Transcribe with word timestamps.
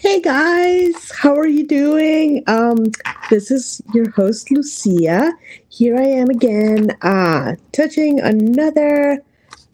Hey 0.00 0.20
guys, 0.20 1.10
how 1.10 1.34
are 1.34 1.48
you 1.48 1.66
doing? 1.66 2.44
Um, 2.46 2.92
this 3.30 3.50
is 3.50 3.82
your 3.92 4.08
host 4.10 4.48
Lucia. 4.48 5.32
Here 5.70 5.96
I 5.96 6.04
am 6.04 6.30
again, 6.30 6.96
uh, 7.02 7.56
touching 7.72 8.20
another 8.20 9.20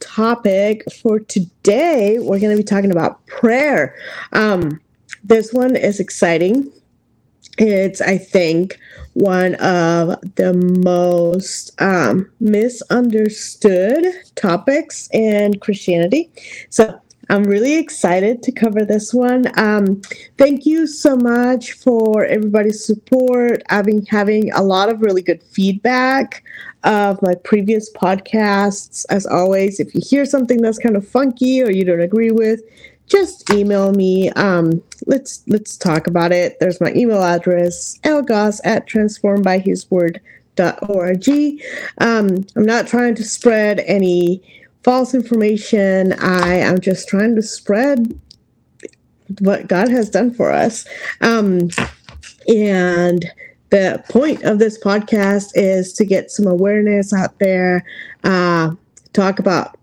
topic 0.01 0.83
for 1.03 1.21
today. 1.21 2.19
We're 2.21 2.41
going 2.41 2.57
to 2.57 2.57
be 2.57 2.63
talking 2.63 2.91
about 2.91 3.27
prayer. 3.27 3.97
Um, 4.33 4.81
this 5.23 5.53
one 5.53 5.77
is 5.77 6.01
exciting. 6.01 6.73
It's, 7.59 8.01
I 8.01 8.17
think, 8.17 8.81
one 9.13 9.57
of 9.57 10.19
the 10.37 10.55
most 10.83 11.79
um, 11.83 12.31
misunderstood 12.41 14.07
topics 14.37 15.07
in 15.13 15.59
Christianity. 15.61 16.31
So 16.71 16.99
I'm 17.31 17.45
really 17.45 17.75
excited 17.75 18.43
to 18.43 18.53
cover 18.53 18.85
this 18.85 19.15
one. 19.15 19.47
Um, 19.59 20.03
thank 20.39 20.67
you 20.67 20.87
so 20.87 21.17
much 21.17 21.73
for 21.73 22.25
everybody's 22.25 22.85
support. 22.85 23.63
I've 23.71 23.87
been 23.87 24.05
having 24.07 24.53
a 24.53 24.63
lot 24.63 24.89
of 24.89 25.01
really 25.01 25.23
good 25.23 25.43
feedback 25.43 26.45
of 26.83 27.21
my 27.23 27.35
previous 27.35 27.91
podcasts. 27.93 29.07
As 29.11 29.27
always, 29.27 29.81
if 29.81 29.95
you 29.95 30.03
hear 30.05 30.27
something 30.27 30.61
that's 30.61 30.79
kind 30.79 30.97
of 30.97 31.09
funky 31.09 31.63
or 31.63 31.71
you 31.71 31.85
don't 31.85 32.01
agree 32.01 32.31
with, 32.31 32.61
just 33.07 33.51
email 33.51 33.93
me. 33.93 34.31
Um, 34.31 34.83
let's 35.07 35.43
let's 35.47 35.77
talk 35.77 36.07
about 36.07 36.33
it. 36.33 36.59
There's 36.61 36.81
my 36.81 36.91
email 36.95 37.23
address, 37.23 37.99
lgoss 38.05 38.63
at 38.65 38.89
transformedbyhisword.org. 38.89 41.63
Um, 41.99 42.47
I'm 42.57 42.65
not 42.65 42.87
trying 42.87 43.15
to 43.17 43.25
spread 43.25 43.81
any 43.81 44.43
false 44.85 45.15
information. 45.15 46.13
I 46.21 46.55
am 46.57 46.79
just 46.81 47.09
trying 47.09 47.35
to 47.37 47.43
spread 47.43 48.19
what 49.41 49.67
God 49.67 49.89
has 49.89 50.11
done 50.11 50.33
for 50.33 50.53
us. 50.53 50.85
Um, 51.23 51.71
and 52.47 53.25
the 53.71 54.05
point 54.09 54.45
of 54.45 54.59
this 54.59 54.79
podcast 54.79 55.53
is 55.55 55.93
to 55.95 56.05
get 56.05 56.31
some 56.31 56.47
awareness 56.47 57.13
out 57.13 57.39
there, 57.39 57.85
uh, 58.23 58.73
talk 59.15 59.39
about 59.39 59.79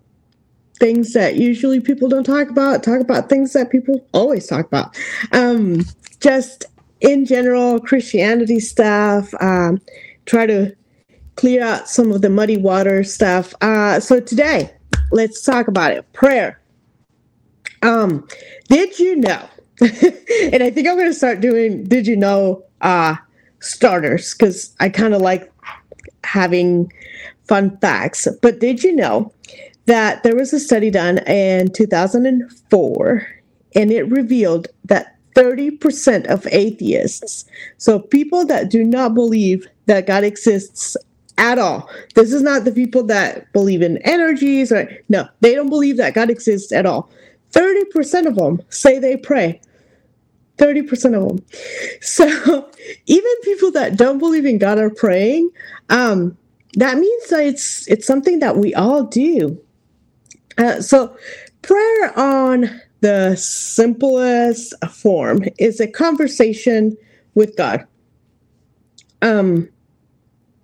things 0.78 1.12
that 1.12 1.36
usually 1.36 1.80
people 1.80 2.08
don't 2.08 2.24
talk 2.24 2.48
about, 2.48 2.82
talk 2.82 3.00
about 3.00 3.28
things 3.28 3.52
that 3.52 3.70
people 3.70 4.06
always 4.12 4.46
talk 4.46 4.66
about. 4.66 4.96
Um, 5.32 5.84
just 6.20 6.64
in 7.00 7.26
general, 7.26 7.80
Christianity 7.80 8.60
stuff, 8.60 9.34
um, 9.40 9.80
try 10.26 10.46
to 10.46 10.74
clear 11.34 11.62
out 11.62 11.88
some 11.88 12.12
of 12.12 12.22
the 12.22 12.30
muddy 12.30 12.56
water 12.56 13.02
stuff. 13.02 13.54
Uh, 13.60 13.98
so 13.98 14.20
today, 14.20 14.70
let's 15.12 15.42
talk 15.42 15.68
about 15.68 15.92
it. 15.92 16.10
Prayer. 16.12 16.60
Um, 17.82 18.26
did 18.68 18.98
you 18.98 19.16
know? 19.16 19.48
and 19.80 20.62
I 20.62 20.70
think 20.70 20.88
I'm 20.88 20.96
to 20.98 21.14
start 21.14 21.40
doing 21.40 21.84
did 21.84 22.06
you 22.06 22.16
know 22.16 22.62
uh 22.82 23.16
starters 23.60 24.32
cuz 24.34 24.74
I 24.78 24.88
kind 24.88 25.14
of 25.14 25.20
like 25.22 25.50
having 26.24 26.92
fun 27.48 27.76
facts. 27.78 28.28
But 28.40 28.60
did 28.60 28.82
you 28.82 28.94
know 28.94 29.32
that 29.86 30.22
there 30.22 30.36
was 30.36 30.52
a 30.52 30.60
study 30.60 30.90
done 30.90 31.18
in 31.26 31.72
2004 31.72 33.26
and 33.74 33.90
it 33.90 34.08
revealed 34.08 34.68
that 34.84 35.16
30% 35.34 36.26
of 36.26 36.46
atheists, 36.52 37.46
so 37.78 37.98
people 37.98 38.44
that 38.46 38.70
do 38.70 38.84
not 38.84 39.14
believe 39.14 39.66
that 39.86 40.06
God 40.06 40.24
exists 40.24 40.96
at 41.38 41.58
all. 41.58 41.88
This 42.14 42.32
is 42.32 42.42
not 42.42 42.64
the 42.64 42.72
people 42.72 43.04
that 43.04 43.52
believe 43.52 43.82
in 43.82 43.98
energies 43.98 44.72
or 44.72 44.90
no, 45.08 45.28
they 45.40 45.54
don't 45.54 45.70
believe 45.70 45.96
that 45.98 46.14
God 46.14 46.30
exists 46.30 46.72
at 46.72 46.86
all. 46.86 47.10
30% 47.52 48.26
of 48.26 48.36
them 48.36 48.62
say 48.70 48.98
they 48.98 49.16
pray. 49.16 49.60
30% 50.58 51.16
of 51.16 51.28
them. 51.28 51.44
So 52.02 52.70
even 53.06 53.32
people 53.44 53.70
that 53.72 53.96
don't 53.96 54.18
believe 54.18 54.46
in 54.46 54.58
God 54.58 54.78
are 54.78 54.90
praying. 54.90 55.50
Um, 55.90 56.36
that 56.74 56.98
means 56.98 57.28
that 57.28 57.44
it's 57.46 57.88
it's 57.88 58.06
something 58.06 58.40
that 58.40 58.56
we 58.56 58.74
all 58.74 59.04
do. 59.04 59.60
Uh, 60.58 60.80
so 60.80 61.16
prayer 61.62 62.18
on 62.18 62.80
the 63.00 63.36
simplest 63.36 64.74
form 64.90 65.44
is 65.58 65.80
a 65.80 65.88
conversation 65.88 66.96
with 67.34 67.56
God. 67.56 67.86
Um, 69.22 69.68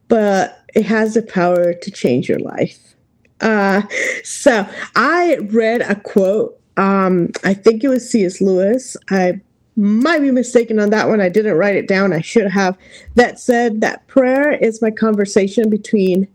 but 0.08 0.57
it 0.74 0.86
has 0.86 1.14
the 1.14 1.22
power 1.22 1.74
to 1.74 1.90
change 1.90 2.28
your 2.28 2.38
life. 2.38 2.94
Uh, 3.40 3.82
so 4.24 4.66
I 4.96 5.36
read 5.50 5.82
a 5.82 5.94
quote. 5.94 6.58
Um, 6.76 7.30
I 7.44 7.54
think 7.54 7.82
it 7.82 7.88
was 7.88 8.08
C.S. 8.08 8.40
Lewis. 8.40 8.96
I 9.10 9.40
might 9.76 10.20
be 10.20 10.30
mistaken 10.30 10.78
on 10.78 10.90
that 10.90 11.08
one. 11.08 11.20
I 11.20 11.28
didn't 11.28 11.56
write 11.56 11.76
it 11.76 11.88
down. 11.88 12.12
I 12.12 12.20
should 12.20 12.50
have. 12.50 12.76
That 13.14 13.38
said 13.38 13.80
that 13.80 14.06
prayer 14.08 14.52
is 14.52 14.82
my 14.82 14.90
conversation 14.90 15.70
between 15.70 16.28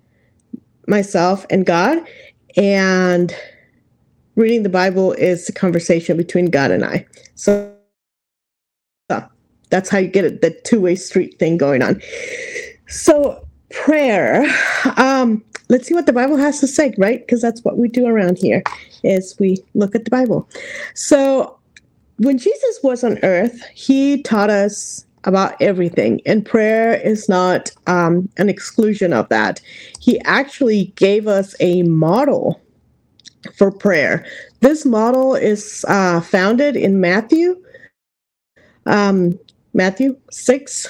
myself 0.88 1.46
and 1.50 1.66
God, 1.66 2.06
and 2.58 3.36
reading 4.36 4.64
the 4.64 4.70
Bible 4.70 5.14
is 5.14 5.46
the 5.46 5.54
conversation 5.54 6.18
between 6.18 6.50
God 6.50 6.72
and 6.72 6.84
I. 6.84 7.06
So, 7.36 7.74
that's 9.74 9.90
how 9.90 9.98
you 9.98 10.08
get 10.08 10.24
it, 10.24 10.42
the 10.42 10.52
two 10.52 10.80
way 10.80 10.94
street 10.94 11.40
thing 11.40 11.58
going 11.58 11.82
on. 11.82 12.00
So 12.88 13.43
prayer. 13.74 14.46
Um, 14.98 15.44
let's 15.70 15.88
see 15.88 15.96
what 15.96 16.08
the 16.08 16.14
Bible 16.14 16.38
has 16.38 16.60
to 16.62 16.68
say, 16.68 16.94
right? 16.98 17.20
Because 17.20 17.42
that's 17.42 17.64
what 17.64 17.78
we 17.78 17.90
do 17.90 18.08
around 18.08 18.38
here 18.40 18.64
is 19.04 19.36
we 19.40 19.58
look 19.76 19.96
at 19.96 20.06
the 20.06 20.12
Bible. 20.12 20.50
So 20.96 21.60
when 22.18 22.38
Jesus 22.38 22.80
was 22.84 23.04
on 23.04 23.20
earth, 23.24 23.62
he 23.74 24.22
taught 24.24 24.50
us 24.50 25.06
about 25.26 25.62
everything, 25.62 26.22
and 26.26 26.46
prayer 26.46 26.96
is 26.96 27.30
not 27.30 27.72
um, 27.88 28.30
an 28.38 28.50
exclusion 28.50 29.14
of 29.14 29.30
that. 29.30 29.62
He 30.00 30.20
actually 30.22 30.94
gave 30.98 31.28
us 31.28 31.56
a 31.60 31.84
model 31.84 32.62
for 33.56 33.72
prayer. 33.72 34.26
This 34.62 34.86
model 34.86 35.36
is 35.36 35.86
uh, 35.88 36.22
founded 36.22 36.76
in 36.76 37.02
Matthew, 37.02 37.62
um, 38.86 39.40
Matthew 39.74 40.18
6, 40.32 40.88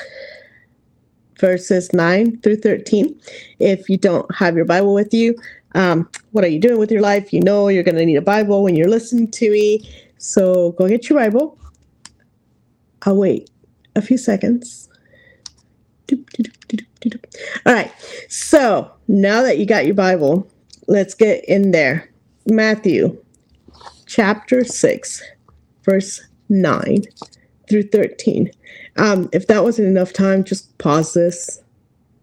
verses 1.43 1.91
9 1.91 2.39
through 2.39 2.55
13. 2.55 3.19
If 3.59 3.89
you 3.89 3.97
don't 3.97 4.33
have 4.33 4.55
your 4.55 4.63
Bible 4.63 4.93
with 4.93 5.13
you, 5.13 5.35
um, 5.75 6.09
what 6.31 6.45
are 6.45 6.47
you 6.47 6.57
doing 6.57 6.79
with 6.79 6.89
your 6.89 7.01
life? 7.01 7.33
You 7.33 7.41
know 7.41 7.67
you're 7.67 7.83
going 7.83 7.97
to 7.97 8.05
need 8.05 8.15
a 8.15 8.21
Bible 8.21 8.63
when 8.63 8.77
you're 8.77 8.87
listening 8.87 9.29
to 9.31 9.51
me. 9.51 9.81
So 10.17 10.71
go 10.77 10.87
get 10.87 11.09
your 11.09 11.19
Bible. 11.19 11.59
I'll 13.01 13.17
wait 13.17 13.49
a 13.97 14.01
few 14.01 14.17
seconds. 14.17 14.87
All 17.65 17.73
right. 17.73 17.91
So 18.29 18.89
now 19.09 19.41
that 19.41 19.57
you 19.57 19.65
got 19.65 19.85
your 19.85 19.95
Bible, 19.95 20.47
let's 20.87 21.13
get 21.13 21.43
in 21.43 21.71
there. 21.71 22.09
Matthew 22.45 23.21
chapter 24.05 24.63
6, 24.63 25.21
verse 25.83 26.21
9 26.47 27.03
through 27.69 27.83
13. 27.83 28.51
Um, 28.97 29.29
if 29.33 29.47
that 29.47 29.63
wasn't 29.63 29.87
enough 29.87 30.13
time, 30.13 30.43
just 30.43 30.77
pause 30.77 31.13
this 31.13 31.61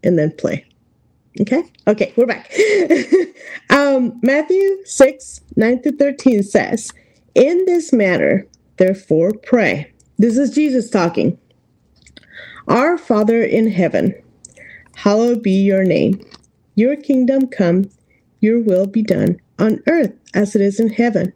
and 0.02 0.18
then 0.18 0.32
play. 0.32 0.66
Okay? 1.40 1.62
Okay, 1.86 2.12
we're 2.16 2.26
back. 2.26 2.52
um, 3.70 4.18
Matthew 4.22 4.84
6, 4.84 5.40
9 5.56 5.82
through 5.82 5.96
13 5.96 6.42
says, 6.42 6.92
In 7.34 7.64
this 7.66 7.92
manner, 7.92 8.46
therefore, 8.76 9.32
pray. 9.42 9.92
This 10.18 10.36
is 10.36 10.50
Jesus 10.50 10.90
talking. 10.90 11.38
Our 12.68 12.98
Father 12.98 13.42
in 13.42 13.70
heaven, 13.70 14.14
hallowed 14.94 15.42
be 15.42 15.52
your 15.52 15.82
name. 15.82 16.20
Your 16.74 16.96
kingdom 16.96 17.48
come, 17.48 17.90
your 18.40 18.60
will 18.60 18.86
be 18.86 19.02
done 19.02 19.40
on 19.58 19.82
earth 19.86 20.12
as 20.34 20.54
it 20.54 20.62
is 20.62 20.78
in 20.78 20.90
heaven. 20.90 21.32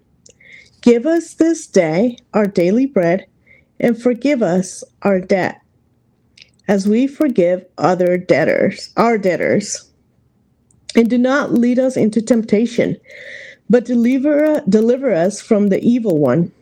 Give 0.83 1.07
us 1.07 1.35
this 1.35 1.67
day 1.67 2.19
our 2.35 2.47
daily 2.47 2.87
bread 2.87 3.27
and 3.81 4.01
forgive 4.01 4.43
us 4.43 4.85
our 5.03 5.21
debt 5.21 5.61
as 6.69 6.89
we 6.89 7.07
forgive 7.07 7.65
other 7.79 8.17
debtors, 8.17 8.93
our 8.97 9.19
debtors. 9.19 9.91
And 10.97 11.11
do 11.11 11.19
not 11.19 11.53
lead 11.53 11.79
us 11.79 11.97
into 11.97 12.23
temptation, 12.23 12.97
but 13.69 13.85
deliver, 13.85 14.63
deliver 14.69 15.13
us 15.13 15.41
from 15.41 15.69
the 15.69 15.81
evil 15.83 16.19
one. 16.19 16.53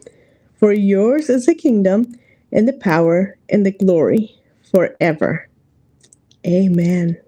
For 0.58 0.72
yours 0.72 1.28
is 1.28 1.46
the 1.46 1.54
kingdom 1.54 2.14
and 2.52 2.66
the 2.66 2.72
power 2.72 3.36
and 3.50 3.66
the 3.66 3.72
glory 3.72 4.34
forever. 4.70 5.48
Amen. 6.46 7.18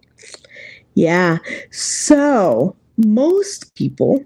Yeah. 0.95 1.39
So, 1.71 2.77
most 2.97 3.75
people 3.75 4.25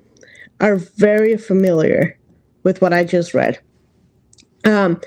are 0.60 0.76
very 0.76 1.36
familiar 1.36 2.18
with 2.62 2.80
what 2.80 2.92
I 2.92 3.04
just 3.04 3.34
read. 3.34 3.58
Um, 4.68 5.00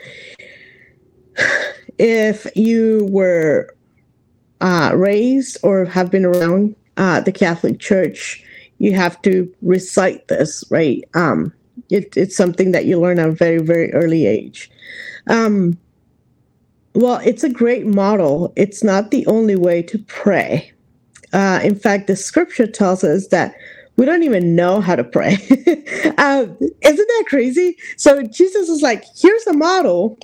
if 1.97 2.47
you 2.55 3.07
were 3.11 3.75
uh, 4.59 4.91
raised 4.95 5.57
or 5.63 5.85
have 5.85 6.09
been 6.09 6.25
around 6.25 6.75
uh, 6.97 7.21
the 7.21 7.31
Catholic 7.31 7.79
Church, 7.79 8.43
you 8.79 8.93
have 8.93 9.21
to 9.21 9.47
recite 9.61 10.27
this, 10.27 10.63
right? 10.69 11.03
Um, 11.13 11.53
It, 11.89 12.15
it's 12.15 12.35
something 12.35 12.71
that 12.73 12.85
you 12.85 12.99
learn 12.99 13.19
at 13.19 13.29
a 13.29 13.31
very, 13.43 13.59
very 13.59 13.91
early 13.93 14.25
age. 14.25 14.69
Um, 15.27 15.77
well, 16.93 17.19
it's 17.23 17.43
a 17.43 17.49
great 17.49 17.85
model. 17.85 18.53
It's 18.55 18.83
not 18.83 19.11
the 19.11 19.25
only 19.27 19.55
way 19.55 19.81
to 19.83 19.97
pray. 20.07 20.71
Uh, 21.33 21.59
in 21.63 21.75
fact, 21.75 22.07
the 22.07 22.15
scripture 22.15 22.67
tells 22.67 23.03
us 23.03 23.27
that 23.27 23.55
we 23.97 24.05
don't 24.05 24.23
even 24.23 24.55
know 24.55 24.81
how 24.81 24.95
to 24.95 25.03
pray. 25.03 25.33
um, 26.17 26.57
isn't 26.81 27.07
that 27.07 27.25
crazy? 27.27 27.77
So 27.97 28.23
Jesus 28.23 28.69
is 28.69 28.81
like, 28.81 29.03
here's 29.15 29.45
a 29.47 29.53
model, 29.53 30.17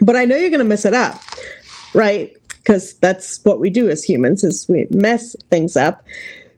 but 0.00 0.16
I 0.16 0.24
know 0.24 0.36
you're 0.36 0.50
going 0.50 0.58
to 0.58 0.64
mess 0.64 0.84
it 0.84 0.94
up, 0.94 1.20
right? 1.94 2.36
Because 2.48 2.94
that's 2.94 3.44
what 3.44 3.60
we 3.60 3.70
do 3.70 3.88
as 3.88 4.02
humans 4.02 4.42
is 4.42 4.66
we 4.68 4.86
mess 4.90 5.36
things 5.50 5.76
up. 5.76 6.04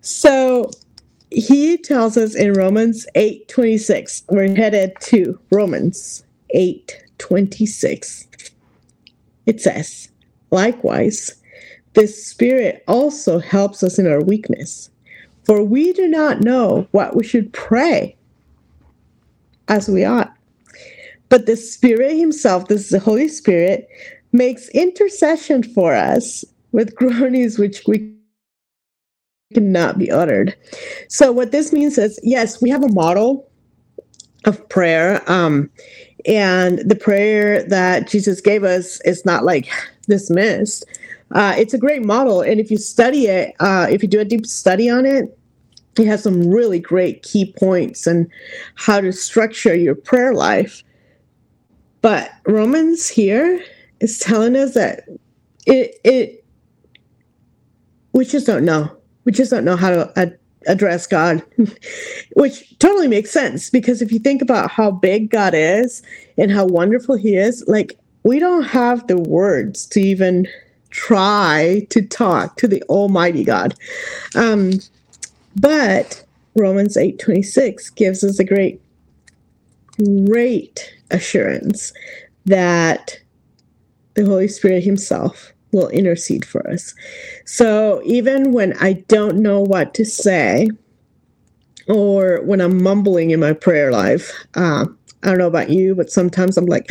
So 0.01 0.71
he 1.31 1.77
tells 1.77 2.17
us 2.17 2.35
in 2.35 2.53
Romans 2.53 3.07
8 3.15 3.49
26, 3.49 4.23
we're 4.29 4.55
headed 4.55 4.93
to 5.03 5.39
Romans 5.51 6.25
8 6.51 7.05
26. 7.19 8.29
It 9.47 9.61
says, 9.61 10.09
likewise, 10.51 11.35
the 11.95 12.07
Spirit 12.07 12.85
also 12.87 13.39
helps 13.39 13.83
us 13.83 13.99
in 13.99 14.07
our 14.07 14.21
weakness, 14.21 14.91
for 15.47 15.63
we 15.63 15.93
do 15.93 16.09
not 16.09 16.41
know 16.41 16.89
what 16.91 17.15
we 17.15 17.25
should 17.25 17.53
pray 17.53 18.17
as 19.69 19.89
we 19.89 20.05
ought. 20.05 20.33
But 21.29 21.47
the 21.47 21.57
Spirit 21.57 22.17
Himself, 22.17 22.67
this 22.67 22.83
is 22.83 22.91
the 22.91 22.99
Holy 22.99 23.29
Spirit, 23.29 23.89
makes 24.33 24.69
intercession 24.71 25.63
for 25.63 25.95
us 25.95 26.45
with 26.73 26.95
groanings 26.97 27.59
which 27.59 27.87
we 27.87 28.13
cannot 29.55 29.99
be 29.99 30.11
uttered. 30.11 30.55
So, 31.09 31.31
what 31.31 31.53
this 31.53 31.73
means 31.73 31.97
is 31.97 32.19
yes, 32.25 32.61
we 32.61 32.69
have 32.71 32.85
a 32.85 32.93
model 32.93 33.49
of 34.45 34.69
prayer. 34.69 35.23
Um, 35.31 35.71
and 36.27 36.79
the 36.81 36.97
prayer 36.97 37.63
that 37.65 38.09
Jesus 38.09 38.41
gave 38.41 38.65
us 38.65 39.01
is 39.03 39.25
not 39.25 39.45
like 39.45 39.69
dismissed. 40.09 40.85
Uh, 41.33 41.55
it's 41.57 41.75
a 41.75 41.79
great 41.79 42.05
model. 42.05 42.41
And 42.41 42.61
if 42.61 42.71
you 42.71 42.79
study 42.79 43.27
it, 43.27 43.55
uh, 43.61 43.87
if 43.91 44.03
you 44.03 44.09
do 44.09 44.21
a 44.21 44.25
deep 44.25 44.47
study 44.47 44.89
on 44.89 45.05
it, 45.05 45.37
it 45.99 46.07
has 46.07 46.23
some 46.23 46.49
really 46.49 46.79
great 46.79 47.23
key 47.23 47.53
points 47.59 48.07
and 48.07 48.31
how 48.75 49.01
to 49.01 49.13
structure 49.13 49.75
your 49.75 49.95
prayer 49.95 50.35
life. 50.35 50.83
But 52.03 52.31
Romans 52.47 53.09
here 53.09 53.65
is 54.01 54.19
telling 54.19 54.57
us 54.57 54.75
that 54.75 55.05
it, 55.67 55.99
it 56.05 56.45
we 58.13 58.25
just 58.25 58.47
don't 58.47 58.65
know. 58.65 58.95
We 59.25 59.33
just 59.33 59.51
don't 59.51 59.65
know 59.65 59.77
how 59.77 59.91
to 59.91 60.21
uh, 60.21 60.27
address 60.67 61.07
God, 61.07 61.43
which 62.35 62.79
totally 62.79 63.09
makes 63.09 63.31
sense 63.31 63.71
because 63.71 64.03
if 64.03 64.13
you 64.13 64.19
think 64.19 64.43
about 64.43 64.71
how 64.71 64.91
big 64.91 65.31
God 65.31 65.55
is 65.55 66.03
and 66.39 66.51
how 66.51 66.67
wonderful 66.67 67.17
He 67.17 67.37
is, 67.37 67.65
like 67.67 67.99
we 68.23 68.39
don't 68.39 68.65
have 68.65 69.07
the 69.07 69.19
words 69.19 69.87
to 69.87 70.01
even 70.01 70.47
try 70.97 71.87
to 71.91 72.03
talk 72.03 72.57
to 72.57 72.67
the 72.67 72.83
Almighty 72.85 73.45
God. 73.45 73.75
Um, 74.35 74.73
but 75.55 76.25
Romans 76.55 76.97
8 76.97 77.19
26 77.19 77.91
gives 77.91 78.25
us 78.25 78.39
a 78.39 78.45
great, 78.45 78.81
great 80.25 80.95
assurance 81.11 81.93
that 82.47 83.19
the 84.15 84.25
Holy 84.25 84.49
Spirit 84.49 84.83
Himself 84.83 85.53
will 85.73 85.89
intercede 85.89 86.45
for 86.47 86.67
us. 86.71 86.95
So 87.45 88.01
even 88.05 88.53
when 88.53 88.73
I 88.81 88.95
don't 89.09 89.39
know 89.39 89.61
what 89.61 89.93
to 89.95 90.05
say, 90.05 90.69
or 91.89 92.41
when 92.43 92.61
I'm 92.61 92.83
mumbling 92.83 93.31
in 93.31 93.41
my 93.41 93.53
prayer 93.53 93.93
life, 93.93 94.33
uh, 94.55 94.87
I 95.27 95.31
don't 95.31 95.39
know 95.39 95.49
about 95.49 95.71
you, 95.71 95.95
but 95.97 96.11
sometimes 96.11 96.57
I'm 96.57 96.67
like, 96.67 96.89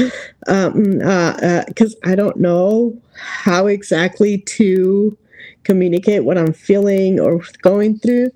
um, 0.47 1.01
uh, 1.01 1.63
because 1.67 1.95
uh, 1.95 2.09
I 2.09 2.15
don't 2.15 2.37
know 2.37 2.99
how 3.17 3.67
exactly 3.67 4.39
to 4.39 5.17
communicate 5.63 6.25
what 6.25 6.37
I'm 6.37 6.53
feeling 6.53 7.19
or 7.19 7.41
going 7.61 7.97
through. 7.99 8.31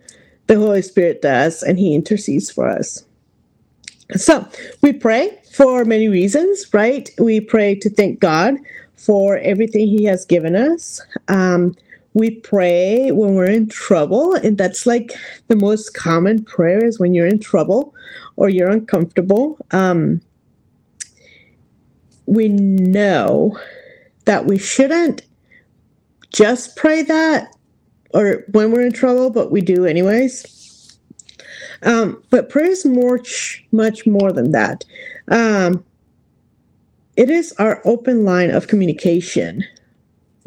The 0.47 0.55
Holy 0.55 0.81
Spirit 0.81 1.21
does, 1.21 1.63
and 1.63 1.77
He 1.77 1.93
intercedes 1.93 2.49
for 2.49 2.69
us. 2.69 3.05
So 4.15 4.47
we 4.81 4.93
pray 4.93 5.37
for 5.51 5.85
many 5.85 6.07
reasons, 6.07 6.73
right? 6.73 7.09
We 7.19 7.41
pray 7.41 7.75
to 7.75 7.89
thank 7.89 8.19
God 8.19 8.55
for 8.95 9.37
everything 9.39 9.87
He 9.87 10.05
has 10.05 10.25
given 10.25 10.55
us. 10.55 11.01
Um, 11.27 11.75
we 12.13 12.31
pray 12.31 13.11
when 13.11 13.35
we're 13.35 13.49
in 13.49 13.67
trouble, 13.67 14.33
and 14.35 14.57
that's 14.57 14.85
like 14.85 15.13
the 15.47 15.55
most 15.55 15.93
common 15.93 16.43
prayer 16.43 16.83
is 16.83 16.99
when 16.99 17.13
you're 17.13 17.27
in 17.27 17.39
trouble 17.39 17.93
or 18.35 18.49
you're 18.49 18.69
uncomfortable. 18.69 19.57
Um, 19.71 20.21
we 22.25 22.47
know 22.49 23.59
that 24.25 24.45
we 24.45 24.57
shouldn't 24.57 25.23
just 26.31 26.75
pray 26.75 27.01
that 27.03 27.55
or 28.13 28.43
when 28.51 28.71
we're 28.71 28.85
in 28.85 28.93
trouble, 28.93 29.29
but 29.29 29.51
we 29.51 29.61
do 29.61 29.85
anyways. 29.85 30.97
Um, 31.83 32.21
but 32.29 32.49
prayer 32.49 32.71
is 32.71 32.85
much, 32.85 33.65
much 33.71 34.05
more 34.05 34.31
than 34.31 34.51
that. 34.51 34.83
Um, 35.29 35.83
it 37.15 37.29
is 37.29 37.53
our 37.53 37.81
open 37.85 38.25
line 38.25 38.49
of 38.49 38.67
communication 38.67 39.63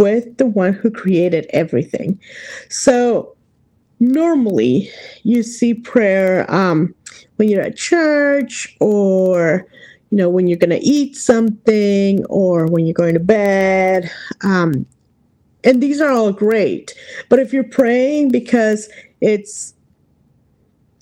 with 0.02 0.36
the 0.36 0.46
one 0.46 0.72
who 0.72 0.90
created 0.90 1.46
everything. 1.50 2.20
So 2.68 3.36
normally 4.00 4.90
you 5.22 5.44
see 5.44 5.74
prayer 5.74 6.44
um, 6.52 6.92
when 7.36 7.48
you're 7.48 7.62
at 7.62 7.76
church 7.76 8.76
or 8.80 9.64
you 10.10 10.18
know 10.18 10.28
when 10.28 10.48
you're 10.48 10.58
going 10.58 10.70
to 10.70 10.84
eat 10.84 11.16
something 11.16 12.26
or 12.26 12.66
when 12.66 12.84
you're 12.84 12.92
going 12.94 13.14
to 13.14 13.20
bed 13.20 14.10
um, 14.42 14.84
and 15.62 15.80
these 15.80 16.00
are 16.00 16.10
all 16.10 16.32
great 16.32 16.92
but 17.28 17.38
if 17.38 17.52
you're 17.52 17.62
praying 17.62 18.28
because 18.28 18.90
it's 19.20 19.72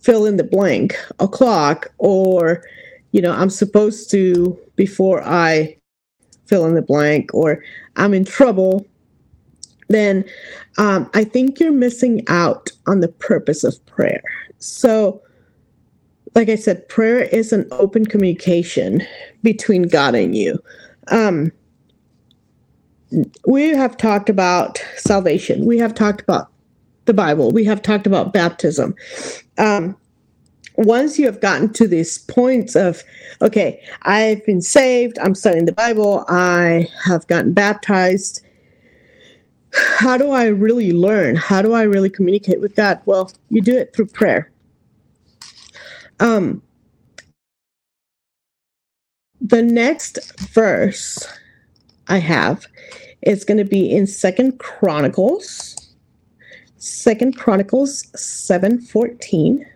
fill 0.02 0.26
in 0.26 0.36
the 0.36 0.44
blank 0.44 0.94
o'clock 1.18 1.90
or 1.96 2.62
you 3.12 3.22
know 3.22 3.32
i'm 3.32 3.50
supposed 3.50 4.10
to 4.10 4.56
before 4.76 5.22
I 5.24 5.76
fill 6.50 6.66
in 6.66 6.74
the 6.74 6.82
blank 6.82 7.32
or 7.32 7.62
I'm 7.96 8.12
in 8.12 8.24
trouble, 8.24 8.84
then 9.90 10.24
um, 10.78 11.10
I 11.14 11.24
think 11.24 11.60
you're 11.60 11.72
missing 11.72 12.24
out 12.28 12.70
on 12.86 13.00
the 13.00 13.08
purpose 13.08 13.64
of 13.64 13.84
prayer. 13.86 14.22
So, 14.58 15.22
like 16.34 16.48
I 16.48 16.56
said, 16.56 16.88
prayer 16.88 17.22
is 17.22 17.52
an 17.52 17.66
open 17.72 18.06
communication 18.06 19.02
between 19.42 19.82
God 19.82 20.14
and 20.14 20.36
you. 20.36 20.58
Um, 21.08 21.52
we 23.46 23.68
have 23.68 23.96
talked 23.96 24.30
about 24.30 24.84
salvation. 24.96 25.66
We 25.66 25.78
have 25.78 25.94
talked 25.94 26.20
about 26.20 26.48
the 27.06 27.14
Bible. 27.14 27.50
We 27.50 27.64
have 27.64 27.82
talked 27.82 28.06
about 28.06 28.32
baptism. 28.32 28.94
Um, 29.58 29.96
once 30.76 31.18
you 31.18 31.26
have 31.26 31.40
gotten 31.40 31.72
to 31.74 31.88
these 31.88 32.18
points 32.18 32.76
of, 32.76 33.02
okay, 33.42 33.82
I've 34.02 34.44
been 34.46 34.62
saved, 34.62 35.18
I'm 35.18 35.34
studying 35.34 35.66
the 35.66 35.72
Bible, 35.72 36.24
I 36.28 36.88
have 37.04 37.26
gotten 37.26 37.52
baptized, 37.52 38.42
how 39.72 40.16
do 40.16 40.30
I 40.30 40.46
really 40.46 40.92
learn? 40.92 41.36
How 41.36 41.62
do 41.62 41.72
I 41.72 41.82
really 41.82 42.10
communicate 42.10 42.60
with 42.60 42.74
God? 42.74 43.00
Well, 43.06 43.30
you 43.50 43.60
do 43.62 43.76
it 43.76 43.94
through 43.94 44.06
prayer. 44.06 44.50
Um, 46.18 46.62
the 49.40 49.62
next 49.62 50.38
verse 50.40 51.26
I 52.08 52.18
have 52.18 52.66
is 53.22 53.44
going 53.44 53.58
to 53.58 53.64
be 53.64 53.90
in 53.90 54.06
Second 54.06 54.58
Chronicles, 54.58 55.76
Second 56.76 57.36
Chronicles 57.36 58.06
seven 58.20 58.80
fourteen. 58.80 59.66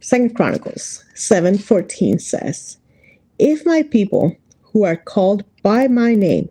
Second 0.00 0.34
Chronicles 0.34 1.04
7:14 1.14 2.18
says, 2.18 2.78
"If 3.38 3.64
my 3.66 3.82
people 3.82 4.34
who 4.62 4.82
are 4.82 4.96
called 4.96 5.44
by 5.62 5.88
my 5.88 6.14
name 6.14 6.48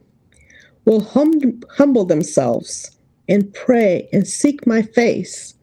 will 0.90 1.02
hum- 1.04 1.62
humble 1.70 2.04
themselves 2.04 2.98
and 3.30 3.54
pray 3.54 4.10
and 4.12 4.28
seek 4.28 4.66
my 4.66 4.82
face 4.82 5.54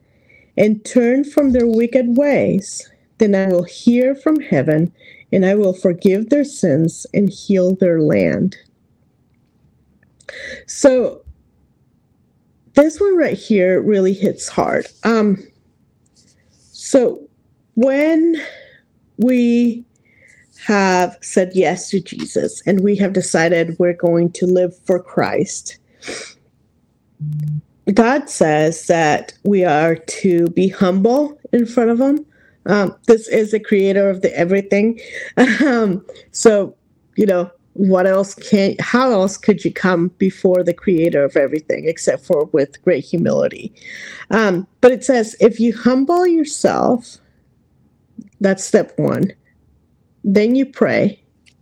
and 0.56 0.84
turn 0.84 1.24
from 1.24 1.50
their 1.50 1.66
wicked 1.66 2.16
ways, 2.16 2.88
then 3.18 3.34
I 3.34 3.48
will 3.48 3.64
hear 3.64 4.14
from 4.14 4.38
heaven 4.38 4.92
and 5.32 5.44
I 5.44 5.56
will 5.56 5.72
forgive 5.72 6.30
their 6.30 6.44
sins 6.44 7.06
and 7.12 7.28
heal 7.28 7.74
their 7.74 8.00
land." 8.00 8.56
So 10.68 11.22
this 12.74 13.00
one 13.00 13.16
right 13.16 13.36
here 13.36 13.80
really 13.80 14.12
hits 14.12 14.48
hard. 14.48 14.86
Um, 15.02 15.42
so 16.70 17.28
when 17.74 18.40
we 19.16 19.85
have 20.66 21.16
said 21.20 21.52
yes 21.54 21.90
to 21.90 22.00
Jesus 22.00 22.60
and 22.66 22.80
we 22.80 22.96
have 22.96 23.12
decided 23.12 23.78
we're 23.78 23.92
going 23.92 24.32
to 24.32 24.46
live 24.46 24.76
for 24.84 24.98
Christ, 24.98 25.78
God 27.94 28.28
says 28.28 28.88
that 28.88 29.32
we 29.44 29.64
are 29.64 29.94
to 29.94 30.48
be 30.48 30.66
humble 30.66 31.38
in 31.52 31.66
front 31.66 31.90
of 31.90 32.00
Him. 32.00 32.26
Um, 32.66 32.96
this 33.06 33.28
is 33.28 33.52
the 33.52 33.60
creator 33.60 34.10
of 34.10 34.22
the 34.22 34.36
everything. 34.36 34.98
Um, 35.64 36.04
so, 36.32 36.74
you 37.14 37.26
know, 37.26 37.48
what 37.74 38.06
else 38.06 38.34
can 38.34 38.74
how 38.80 39.12
else 39.12 39.36
could 39.36 39.64
you 39.64 39.72
come 39.72 40.08
before 40.18 40.64
the 40.64 40.74
creator 40.74 41.22
of 41.22 41.36
everything 41.36 41.86
except 41.86 42.24
for 42.24 42.46
with 42.46 42.82
great 42.82 43.04
humility 43.04 43.70
um, 44.30 44.66
but 44.80 44.92
it 44.92 45.04
says 45.04 45.36
if 45.40 45.60
you 45.60 45.76
humble 45.76 46.26
yourself 46.26 47.18
that's 48.40 48.64
step 48.64 48.98
one 48.98 49.30
then 50.26 50.54
you 50.54 50.66
pray 50.66 51.18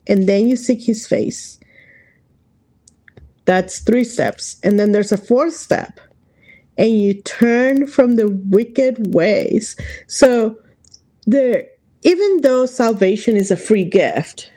and 0.08 0.28
then 0.28 0.48
you 0.48 0.56
seek 0.56 0.82
his 0.82 1.06
face 1.06 1.60
that's 3.44 3.78
three 3.80 4.04
steps 4.04 4.56
and 4.64 4.80
then 4.80 4.90
there's 4.90 5.12
a 5.12 5.16
fourth 5.16 5.54
step 5.54 6.00
and 6.76 6.90
you 6.90 7.14
turn 7.22 7.86
from 7.86 8.16
the 8.16 8.28
wicked 8.28 9.14
ways 9.14 9.76
so 10.08 10.58
there 11.26 11.64
even 12.02 12.40
though 12.40 12.66
salvation 12.66 13.36
is 13.36 13.52
a 13.52 13.56
free 13.56 13.84
gift 13.84 14.50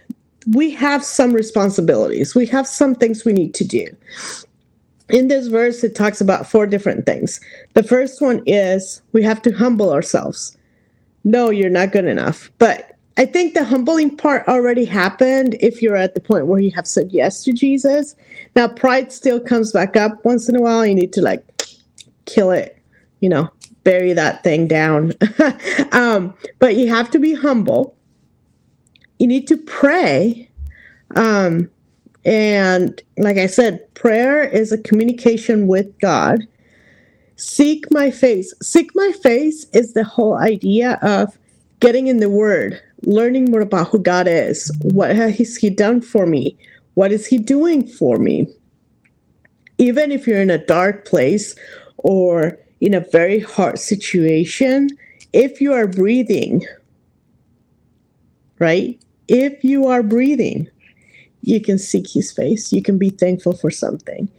we 0.54 0.72
have 0.72 1.04
some 1.04 1.34
responsibilities. 1.34 2.36
We 2.36 2.46
have 2.48 2.68
some 2.68 2.96
things 2.96 3.26
we 3.26 3.34
need 3.34 3.54
to 3.56 3.66
do. 3.66 3.88
In 5.10 5.28
this 5.28 5.48
verse, 5.48 5.84
it 5.84 5.96
talks 5.96 6.22
about 6.22 6.50
four 6.50 6.68
different 6.68 7.06
things. 7.06 7.40
The 7.74 7.84
first 7.84 8.22
one 8.22 8.42
is 8.46 9.02
we 9.14 9.24
have 9.24 9.42
to 9.44 9.52
humble 9.52 9.92
ourselves. 9.92 10.58
No, 11.24 11.50
you're 11.50 11.70
not 11.70 11.92
good 11.92 12.06
enough. 12.06 12.52
But 12.60 12.97
I 13.18 13.26
think 13.26 13.54
the 13.54 13.64
humbling 13.64 14.16
part 14.16 14.48
already 14.48 14.86
happened 14.86 15.56
if 15.60 15.82
you're 15.82 15.96
at 15.96 16.14
the 16.14 16.22
point 16.22 16.48
where 16.48 16.60
you 16.60 16.72
have 16.76 16.88
said 16.88 17.10
yes 17.12 17.44
to 17.44 17.54
Jesus. 17.54 18.16
Now, 18.56 18.68
pride 18.68 19.12
still 19.12 19.40
comes 19.40 19.72
back 19.72 19.98
up 19.98 20.24
once 20.24 20.48
in 20.48 20.56
a 20.56 20.62
while. 20.62 20.86
You 20.86 20.96
need 20.96 21.14
to 21.14 21.22
like 21.22 21.44
kill 22.26 22.52
it, 22.52 22.82
you 23.20 23.30
know, 23.30 23.50
bury 23.84 24.14
that 24.14 24.44
thing 24.44 24.68
down. 24.68 25.14
um, 25.92 26.34
but 26.60 26.76
you 26.76 26.88
have 26.90 27.10
to 27.12 27.20
be 27.20 27.34
humble 27.34 27.98
you 29.20 29.28
need 29.28 29.48
to 29.48 29.58
pray. 29.58 30.50
Um, 31.16 31.70
and 32.26 33.02
like 33.18 33.38
I 33.38 33.48
said, 33.48 33.94
prayer 33.96 34.44
is 34.44 34.72
a 34.72 34.78
communication 34.78 35.68
with 35.68 35.98
God. 36.00 36.42
Seek 37.36 37.86
my 37.92 38.12
face. 38.12 38.54
Seek 38.62 38.92
my 38.96 39.12
face 39.24 39.66
is 39.74 39.94
the 39.94 40.04
whole 40.04 40.36
idea 40.36 41.00
of 41.02 41.38
getting 41.80 42.08
in 42.08 42.18
the 42.18 42.30
Word, 42.30 42.82
learning 43.04 43.52
more 43.52 43.62
about 43.62 43.90
who 43.90 44.00
God 44.00 44.28
is. 44.28 44.72
What 44.82 45.16
has 45.16 45.56
He 45.58 45.70
done 45.70 46.02
for 46.02 46.26
me? 46.26 46.58
What 46.96 47.12
is 47.12 47.28
He 47.28 47.38
doing 47.38 47.88
for 47.88 48.18
me? 48.18 48.48
Even 49.78 50.12
if 50.12 50.26
you're 50.26 50.42
in 50.42 50.50
a 50.50 50.66
dark 50.66 51.06
place 51.06 51.56
or 51.98 52.58
in 52.82 52.94
a 52.94 53.06
very 53.12 53.40
hard 53.40 53.80
situation, 53.80 54.90
if 55.34 55.62
you 55.62 55.74
are 55.74 55.88
breathing, 55.88 56.66
right? 58.60 59.00
if 59.28 59.64
you 59.64 59.88
are 59.88 60.04
breathing, 60.04 60.70
you 61.42 61.62
can 61.62 61.78
seek 61.78 62.10
his 62.10 62.32
face. 62.32 62.72
You 62.72 62.82
can 62.82 62.98
be 62.98 63.10
thankful 63.10 63.54
for 63.54 63.72
something. 63.72 64.30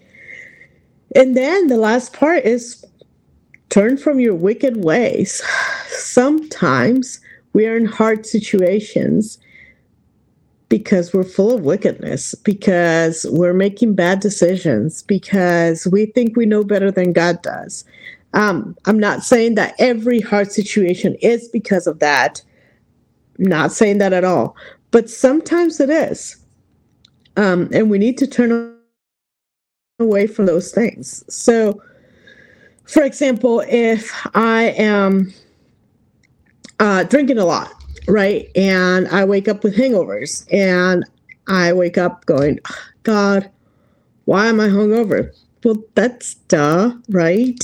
And 1.15 1.37
then 1.37 1.69
the 1.69 1.77
last 1.77 2.13
part 2.13 2.45
is 2.45 2.85
turn 3.71 3.97
from 3.97 4.21
your 4.21 4.35
wicked 4.35 4.85
ways. 4.85 5.43
Sometimes 5.89 7.21
we 7.59 7.67
are 7.67 7.77
in 7.77 7.87
hard 7.87 8.25
situations 8.25 9.37
because 10.69 11.13
we're 11.13 11.25
full 11.25 11.53
of 11.53 11.63
wickedness, 11.63 12.37
because 12.37 13.27
we're 13.31 13.53
making 13.53 13.97
bad 13.97 14.21
decisions, 14.21 15.03
because 15.03 15.85
we 15.91 16.07
think 16.07 16.37
we 16.37 16.47
know 16.47 16.63
better 16.63 16.93
than 16.93 17.13
God 17.13 17.43
does. 17.43 17.85
Um, 18.33 18.77
I'm 18.85 19.01
not 19.01 19.25
saying 19.25 19.57
that 19.57 19.75
every 19.81 20.21
hard 20.21 20.53
situation 20.53 21.17
is 21.21 21.49
because 21.49 21.89
of 21.89 21.99
that. 21.99 22.41
not 23.39 23.73
saying 23.73 23.99
that 23.99 24.13
at 24.13 24.23
all 24.23 24.57
but 24.93 25.11
sometimes 25.11 25.81
it 25.81 25.91
is. 25.91 26.37
Um, 27.37 27.69
and 27.73 27.91
we 27.91 27.99
need 27.99 28.19
to 28.19 28.27
turn 28.29 28.79
away 29.99 30.29
from 30.29 30.47
those 30.47 30.73
things. 30.73 31.25
So, 31.29 31.83
for 32.85 33.03
example, 33.03 33.65
if 33.69 34.11
I 34.35 34.75
am 34.77 35.33
uh, 36.81 37.05
drinking 37.05 37.39
a 37.39 37.45
lot, 37.45 37.73
right, 38.07 38.49
and 38.57 39.09
I 39.09 39.25
wake 39.25 39.49
up 39.49 39.65
with 39.65 39.77
hangovers, 39.77 40.47
and 40.53 41.05
I 41.49 41.73
wake 41.73 41.99
up 41.99 42.27
going, 42.27 42.59
God, 43.03 43.51
why 44.27 44.47
am 44.47 44.61
I 44.61 44.69
hungover? 44.69 45.33
Well, 45.65 45.83
that's 45.95 46.35
duh, 46.35 46.93
right? 47.09 47.59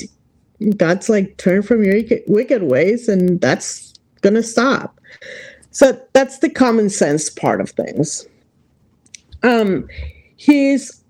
God's 0.76 1.09
like, 1.09 1.37
turn 1.37 1.62
from 1.62 1.85
your 1.85 2.00
wicked 2.26 2.62
ways, 2.62 3.09
and 3.09 3.40
that's 3.40 3.94
going 4.23 4.35
to 4.35 4.42
stop. 4.42 5.00
So 5.71 6.00
that's 6.12 6.38
the 6.38 6.49
common 6.49 6.88
sense 6.88 7.28
part 7.28 7.61
of 7.61 7.71
things. 7.71 8.26
Um, 9.42 9.88
he's 10.37 11.04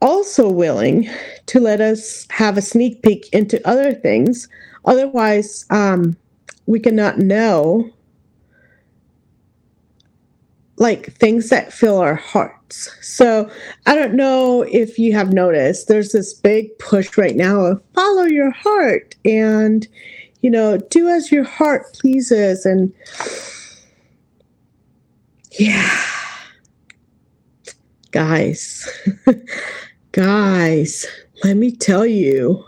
also 0.00 0.48
willing 0.48 1.10
to 1.46 1.60
let 1.60 1.80
us 1.80 2.26
have 2.30 2.56
a 2.56 2.62
sneak 2.62 3.02
peek 3.02 3.28
into 3.32 3.66
other 3.68 3.92
things. 3.92 4.48
Otherwise, 4.84 5.66
um, 5.70 6.16
we 6.66 6.80
cannot 6.80 7.18
know 7.18 7.90
like 10.78 11.12
things 11.14 11.48
that 11.48 11.72
fill 11.72 11.98
our 11.98 12.14
hearts. 12.14 12.90
So 13.00 13.50
I 13.86 13.94
don't 13.94 14.14
know 14.14 14.62
if 14.62 14.98
you 14.98 15.14
have 15.14 15.32
noticed, 15.32 15.88
there's 15.88 16.12
this 16.12 16.34
big 16.34 16.76
push 16.78 17.16
right 17.16 17.36
now 17.36 17.60
of 17.60 17.82
follow 17.94 18.24
your 18.24 18.50
heart 18.50 19.14
and, 19.24 19.86
you 20.42 20.50
know, 20.50 20.76
do 20.76 21.08
as 21.08 21.32
your 21.32 21.44
heart 21.44 21.94
pleases. 21.94 22.66
And 22.66 22.92
yeah. 25.58 26.02
Guys, 28.10 28.88
guys, 30.12 31.06
let 31.44 31.56
me 31.56 31.70
tell 31.70 32.06
you, 32.06 32.64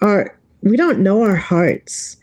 our 0.00 0.38
we 0.62 0.76
don't 0.76 1.00
know 1.00 1.22
our 1.22 1.36
hearts. 1.36 2.16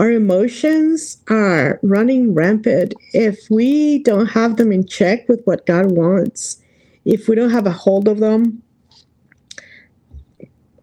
Our 0.00 0.12
emotions 0.12 1.18
are 1.28 1.78
running 1.82 2.32
rampant 2.32 2.94
if 3.12 3.38
we 3.50 4.02
don't 4.02 4.28
have 4.28 4.56
them 4.56 4.72
in 4.72 4.86
check 4.86 5.28
with 5.28 5.42
what 5.44 5.66
God 5.66 5.90
wants. 5.90 6.56
If 7.04 7.28
we 7.28 7.34
don't 7.34 7.50
have 7.50 7.66
a 7.66 7.70
hold 7.70 8.08
of 8.08 8.18
them, 8.18 8.62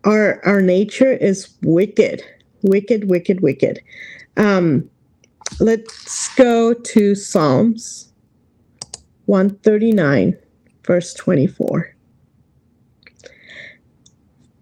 our 0.03 0.39
our 0.45 0.61
nature 0.61 1.11
is 1.11 1.49
wicked, 1.63 2.21
wicked, 2.61 3.09
wicked, 3.09 3.41
wicked. 3.41 3.81
Um, 4.37 4.87
let's 5.59 6.35
go 6.35 6.75
to 6.75 7.15
Psalms 7.15 8.13
139, 9.25 10.37
verse 10.85 11.15
24. 11.15 11.95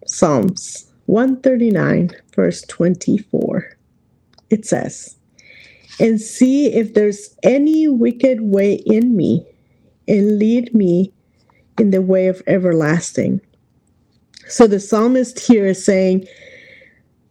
Psalms 0.06 0.90
139, 1.04 2.10
verse 2.34 2.62
24. 2.62 3.75
It 4.50 4.64
says, 4.64 5.16
And 6.00 6.20
see 6.20 6.72
if 6.72 6.94
there's 6.94 7.36
any 7.42 7.88
wicked 7.88 8.40
way 8.42 8.74
in 8.86 9.16
me, 9.16 9.44
and 10.08 10.38
lead 10.38 10.74
me 10.74 11.12
in 11.78 11.90
the 11.90 12.02
way 12.02 12.28
of 12.28 12.42
everlasting. 12.46 13.40
So 14.48 14.66
the 14.66 14.80
psalmist 14.80 15.40
here 15.40 15.66
is 15.66 15.84
saying, 15.84 16.26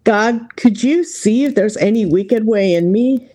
God, 0.04 0.56
could 0.58 0.84
you 0.84 1.04
see 1.04 1.46
if 1.46 1.56
there's 1.56 1.78
any 1.78 2.06
wicked 2.06 2.46
way 2.46 2.74
in 2.74 2.92
me? 2.92 3.30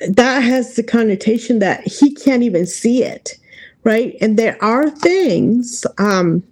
that 0.00 0.40
has 0.40 0.76
the 0.76 0.82
connotation 0.82 1.58
that 1.58 1.86
he 1.86 2.14
can't 2.14 2.42
even 2.42 2.66
see 2.66 3.02
it, 3.02 3.36
right? 3.84 4.16
And 4.20 4.38
there 4.38 4.62
are 4.62 4.90
things, 4.90 5.86
um, 5.98 6.42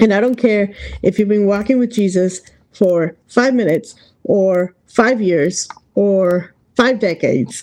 and 0.00 0.12
I 0.12 0.20
don't 0.20 0.36
care 0.36 0.72
if 1.02 1.18
you've 1.18 1.28
been 1.28 1.46
walking 1.46 1.78
with 1.78 1.92
Jesus 1.92 2.40
for 2.72 3.16
five 3.28 3.54
minutes 3.54 3.94
or 4.24 4.74
five 4.90 5.20
years 5.20 5.68
or 5.94 6.54
five 6.76 6.98
decades. 6.98 7.62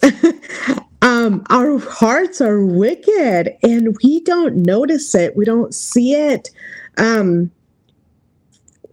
um, 1.01 1.43
our 1.50 1.77
hearts 1.79 2.41
are 2.41 2.65
wicked 2.65 3.55
and 3.63 3.98
we 4.03 4.22
don't 4.22 4.55
notice 4.57 5.13
it, 5.13 5.36
we 5.36 5.46
don't 5.46 5.74
see 5.74 6.13
it. 6.13 6.50
Um, 6.98 7.51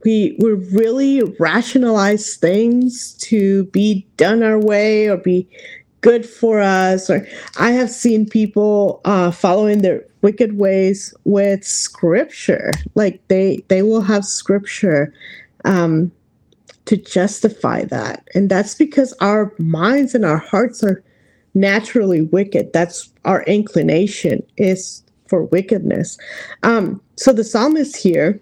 we 0.05 0.37
we 0.39 0.53
really 0.53 1.23
rationalize 1.39 2.37
things 2.37 3.15
to 3.15 3.65
be 3.67 4.07
done 4.17 4.43
our 4.43 4.59
way 4.59 5.09
or 5.09 5.17
be 5.17 5.49
good 6.03 6.27
for 6.27 6.61
us 6.61 7.09
or 7.09 7.27
i 7.57 7.71
have 7.71 7.89
seen 7.89 8.29
people 8.29 9.01
uh, 9.07 9.31
following 9.31 9.81
their 9.81 10.05
wicked 10.21 10.59
ways 10.59 11.15
with 11.25 11.65
scripture 11.65 12.71
like 12.95 13.27
they 13.29 13.65
they 13.69 13.81
will 13.83 14.03
have 14.03 14.25
scripture 14.25 15.15
um, 15.65 16.13
to 16.87 16.97
justify 16.97 17.85
that 17.85 18.27
and 18.35 18.51
that's 18.51 18.75
because 18.75 19.13
our 19.21 19.53
minds 19.59 20.15
and 20.15 20.25
our 20.25 20.39
hearts 20.39 20.83
are 20.83 21.03
naturally 21.55 22.21
wicked 22.21 22.73
that's 22.73 23.11
our 23.25 23.43
inclination 23.45 24.43
is 24.57 25.03
for 25.29 25.45
wickedness 25.45 26.19
um, 26.63 27.01
so 27.17 27.33
the 27.33 27.45
psalmist 27.45 27.97
here 27.97 28.39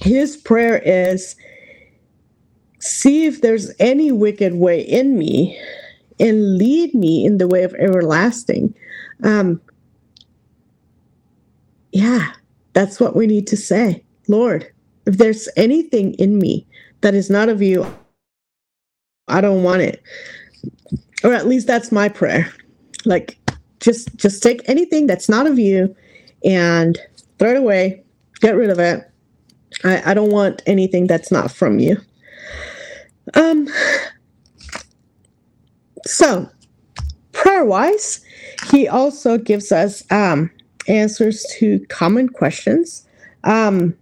his 0.00 0.36
prayer 0.36 0.78
is 0.84 1.36
see 2.80 3.26
if 3.26 3.40
there's 3.40 3.72
any 3.78 4.12
wicked 4.12 4.54
way 4.54 4.80
in 4.80 5.18
me 5.18 5.58
and 6.20 6.58
lead 6.58 6.94
me 6.94 7.24
in 7.24 7.38
the 7.38 7.48
way 7.48 7.62
of 7.62 7.74
everlasting. 7.74 8.74
Um, 9.22 9.60
yeah, 11.92 12.32
that's 12.72 13.00
what 13.00 13.16
we 13.16 13.26
need 13.26 13.46
to 13.48 13.56
say. 13.56 14.02
Lord, 14.28 14.70
if 15.06 15.16
there's 15.16 15.48
anything 15.56 16.14
in 16.14 16.38
me 16.38 16.66
that 17.00 17.14
is 17.14 17.30
not 17.30 17.48
of 17.48 17.62
you, 17.62 17.86
I 19.28 19.40
don't 19.40 19.62
want 19.62 19.82
it. 19.82 20.02
Or 21.24 21.32
at 21.32 21.46
least 21.46 21.66
that's 21.66 21.92
my 21.92 22.08
prayer. 22.08 22.52
Like 23.04 23.38
just 23.80 24.16
just 24.16 24.42
take 24.42 24.68
anything 24.68 25.06
that's 25.06 25.28
not 25.28 25.46
of 25.46 25.58
you 25.58 25.94
and 26.44 26.98
throw 27.38 27.50
it 27.50 27.56
away, 27.56 28.02
get 28.40 28.56
rid 28.56 28.70
of 28.70 28.78
it. 28.78 29.04
I, 29.84 30.10
I 30.10 30.14
don't 30.14 30.32
want 30.32 30.62
anything 30.66 31.06
that's 31.06 31.30
not 31.30 31.50
from 31.50 31.78
you. 31.78 32.00
Um 33.34 33.68
so 36.06 36.48
prayer 37.32 37.64
wise, 37.64 38.24
he 38.70 38.88
also 38.88 39.38
gives 39.38 39.72
us 39.72 40.02
um 40.10 40.50
answers 40.88 41.44
to 41.58 41.80
common 41.88 42.28
questions. 42.28 43.06
Um 43.44 43.94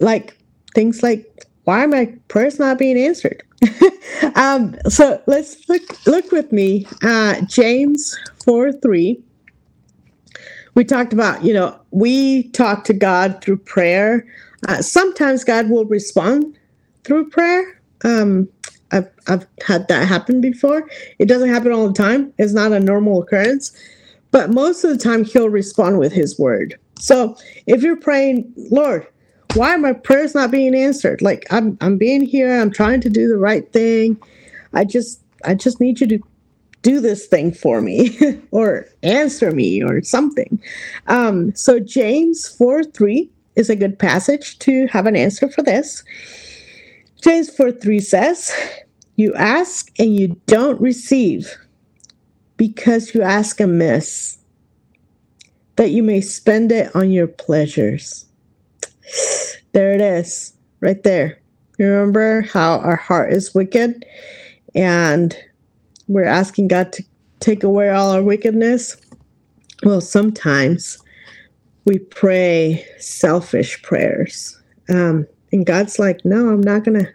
like 0.00 0.36
things 0.74 1.02
like 1.02 1.28
why 1.64 1.84
are 1.84 1.88
my 1.88 2.06
prayers 2.28 2.58
not 2.58 2.78
being 2.78 2.98
answered? 2.98 3.42
um, 4.34 4.76
so 4.88 5.22
let's 5.26 5.68
look 5.68 6.06
look 6.06 6.32
with 6.32 6.50
me. 6.52 6.86
Uh, 7.02 7.40
James 7.42 8.18
4 8.44 8.72
3. 8.72 9.22
We 10.74 10.84
talked 10.84 11.12
about, 11.12 11.44
you 11.44 11.52
know, 11.52 11.78
we 11.90 12.44
talk 12.50 12.84
to 12.84 12.94
God 12.94 13.42
through 13.42 13.58
prayer. 13.58 14.26
Uh, 14.68 14.80
sometimes 14.80 15.44
God 15.44 15.68
will 15.68 15.84
respond 15.84 16.58
through 17.04 17.28
prayer. 17.28 17.80
Um, 18.04 18.48
I've, 18.90 19.08
I've 19.26 19.46
had 19.66 19.88
that 19.88 20.08
happen 20.08 20.40
before. 20.40 20.88
It 21.18 21.26
doesn't 21.26 21.48
happen 21.48 21.72
all 21.72 21.88
the 21.88 21.94
time, 21.94 22.32
it's 22.38 22.52
not 22.52 22.72
a 22.72 22.80
normal 22.80 23.22
occurrence. 23.22 23.72
But 24.30 24.50
most 24.50 24.82
of 24.82 24.90
the 24.90 24.96
time, 24.96 25.24
He'll 25.24 25.50
respond 25.50 25.98
with 25.98 26.12
His 26.12 26.38
word. 26.38 26.78
So 26.98 27.36
if 27.66 27.82
you're 27.82 27.96
praying, 27.96 28.50
Lord, 28.70 29.06
why 29.54 29.74
are 29.74 29.78
my 29.78 29.92
prayers 29.92 30.34
not 30.34 30.50
being 30.50 30.74
answered? 30.74 31.22
Like 31.22 31.46
I'm 31.50 31.76
I'm 31.80 31.98
being 31.98 32.22
here, 32.22 32.60
I'm 32.60 32.70
trying 32.70 33.00
to 33.02 33.10
do 33.10 33.28
the 33.28 33.38
right 33.38 33.70
thing. 33.72 34.20
I 34.72 34.84
just 34.84 35.22
I 35.44 35.54
just 35.54 35.80
need 35.80 36.00
you 36.00 36.06
to 36.08 36.18
do 36.82 37.00
this 37.00 37.26
thing 37.26 37.52
for 37.52 37.80
me 37.80 38.18
or 38.50 38.86
answer 39.02 39.50
me 39.52 39.82
or 39.82 40.02
something. 40.02 40.60
Um, 41.06 41.54
so 41.54 41.78
James 41.78 42.48
4 42.48 42.84
3 42.84 43.30
is 43.56 43.70
a 43.70 43.76
good 43.76 43.98
passage 43.98 44.58
to 44.60 44.86
have 44.88 45.06
an 45.06 45.16
answer 45.16 45.48
for 45.48 45.62
this. 45.62 46.02
James 47.20 47.54
4 47.54 47.72
3 47.72 48.00
says, 48.00 48.52
You 49.16 49.32
ask 49.34 49.90
and 49.98 50.16
you 50.16 50.40
don't 50.46 50.80
receive 50.80 51.56
because 52.56 53.14
you 53.14 53.22
ask 53.22 53.60
amiss, 53.60 54.38
that 55.76 55.90
you 55.90 56.02
may 56.02 56.20
spend 56.20 56.70
it 56.72 56.94
on 56.94 57.10
your 57.10 57.26
pleasures. 57.26 58.26
There 59.72 59.92
it 59.92 60.00
is, 60.00 60.52
right 60.80 61.02
there. 61.02 61.40
Remember 61.78 62.42
how 62.42 62.78
our 62.78 62.96
heart 62.96 63.32
is 63.32 63.54
wicked 63.54 64.04
and 64.74 65.36
we're 66.08 66.24
asking 66.24 66.68
God 66.68 66.92
to 66.92 67.04
take 67.40 67.64
away 67.64 67.88
all 67.88 68.10
our 68.10 68.22
wickedness? 68.22 68.96
Well, 69.82 70.00
sometimes 70.00 70.98
we 71.86 71.98
pray 71.98 72.84
selfish 72.98 73.82
prayers. 73.82 74.60
Um, 74.88 75.26
and 75.52 75.66
God's 75.66 75.98
like, 75.98 76.24
no, 76.24 76.48
I'm 76.50 76.60
not 76.60 76.84
going 76.84 77.00
to. 77.00 77.12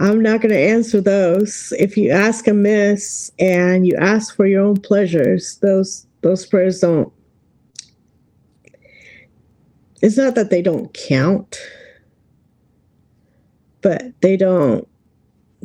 I'm 0.00 0.22
not 0.22 0.40
going 0.40 0.52
to 0.52 0.58
answer 0.58 1.00
those. 1.00 1.72
If 1.76 1.96
you 1.96 2.10
ask 2.12 2.46
amiss 2.46 3.32
and 3.40 3.84
you 3.84 3.96
ask 3.96 4.36
for 4.36 4.46
your 4.46 4.62
own 4.62 4.76
pleasures, 4.76 5.58
those 5.60 6.06
those 6.20 6.46
prayers 6.46 6.78
don't 6.78 7.12
it's 10.02 10.16
not 10.16 10.34
that 10.34 10.50
they 10.50 10.62
don't 10.62 10.92
count 10.94 11.58
but 13.82 14.12
they 14.20 14.36
don't 14.36 14.88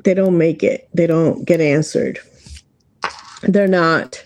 they 0.03 0.13
don't 0.13 0.37
make 0.37 0.63
it. 0.63 0.89
They 0.93 1.07
don't 1.07 1.45
get 1.45 1.61
answered. 1.61 2.19
They're 3.43 3.67
not 3.67 4.23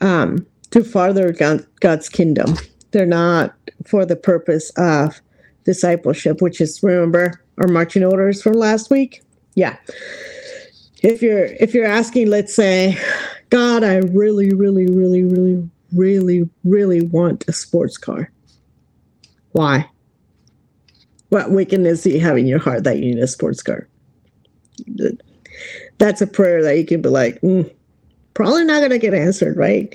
um 0.00 0.46
to 0.70 0.84
further 0.84 1.32
god's 1.80 2.08
kingdom. 2.08 2.56
They're 2.90 3.06
not 3.06 3.54
for 3.86 4.04
the 4.04 4.16
purpose 4.16 4.70
of 4.76 5.20
discipleship 5.64 6.40
which 6.40 6.60
is 6.60 6.82
remember 6.82 7.44
our 7.58 7.68
marching 7.68 8.04
orders 8.04 8.42
from 8.42 8.54
last 8.54 8.90
week? 8.90 9.22
Yeah. 9.54 9.76
If 11.02 11.22
you're 11.22 11.44
if 11.44 11.74
you're 11.74 11.86
asking 11.86 12.28
let's 12.28 12.54
say 12.54 12.98
god 13.50 13.82
i 13.82 13.96
really 13.96 14.50
really 14.50 14.86
really 14.86 15.24
really 15.24 15.70
really 15.92 16.48
really 16.64 17.00
want 17.02 17.44
a 17.48 17.52
sports 17.52 17.96
car 17.96 18.30
why? 19.58 19.90
What 21.30 21.50
wickedness 21.50 22.04
do 22.04 22.10
you 22.10 22.20
have 22.20 22.38
in 22.38 22.46
your 22.46 22.60
heart 22.60 22.84
that 22.84 22.98
you 22.98 23.06
need 23.06 23.18
a 23.18 23.26
sports 23.26 23.60
car? 23.60 23.88
That's 25.98 26.20
a 26.20 26.28
prayer 26.28 26.62
that 26.62 26.78
you 26.78 26.86
can 26.86 27.02
be 27.02 27.08
like, 27.08 27.40
mm, 27.40 27.68
probably 28.34 28.64
not 28.64 28.78
going 28.78 28.92
to 28.92 29.00
get 29.00 29.14
answered, 29.14 29.56
right? 29.56 29.92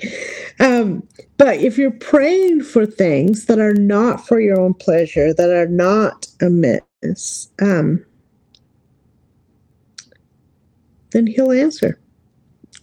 Um, 0.60 1.02
but 1.38 1.56
if 1.60 1.78
you're 1.78 1.92
praying 1.92 2.62
for 2.62 2.84
things 2.84 3.46
that 3.46 3.58
are 3.58 3.72
not 3.72 4.26
for 4.26 4.38
your 4.38 4.60
own 4.60 4.74
pleasure, 4.74 5.32
that 5.32 5.48
are 5.48 5.66
not 5.66 6.26
amiss, 6.42 7.48
um, 7.62 8.04
then 11.12 11.26
he'll 11.26 11.52
answer. 11.52 11.98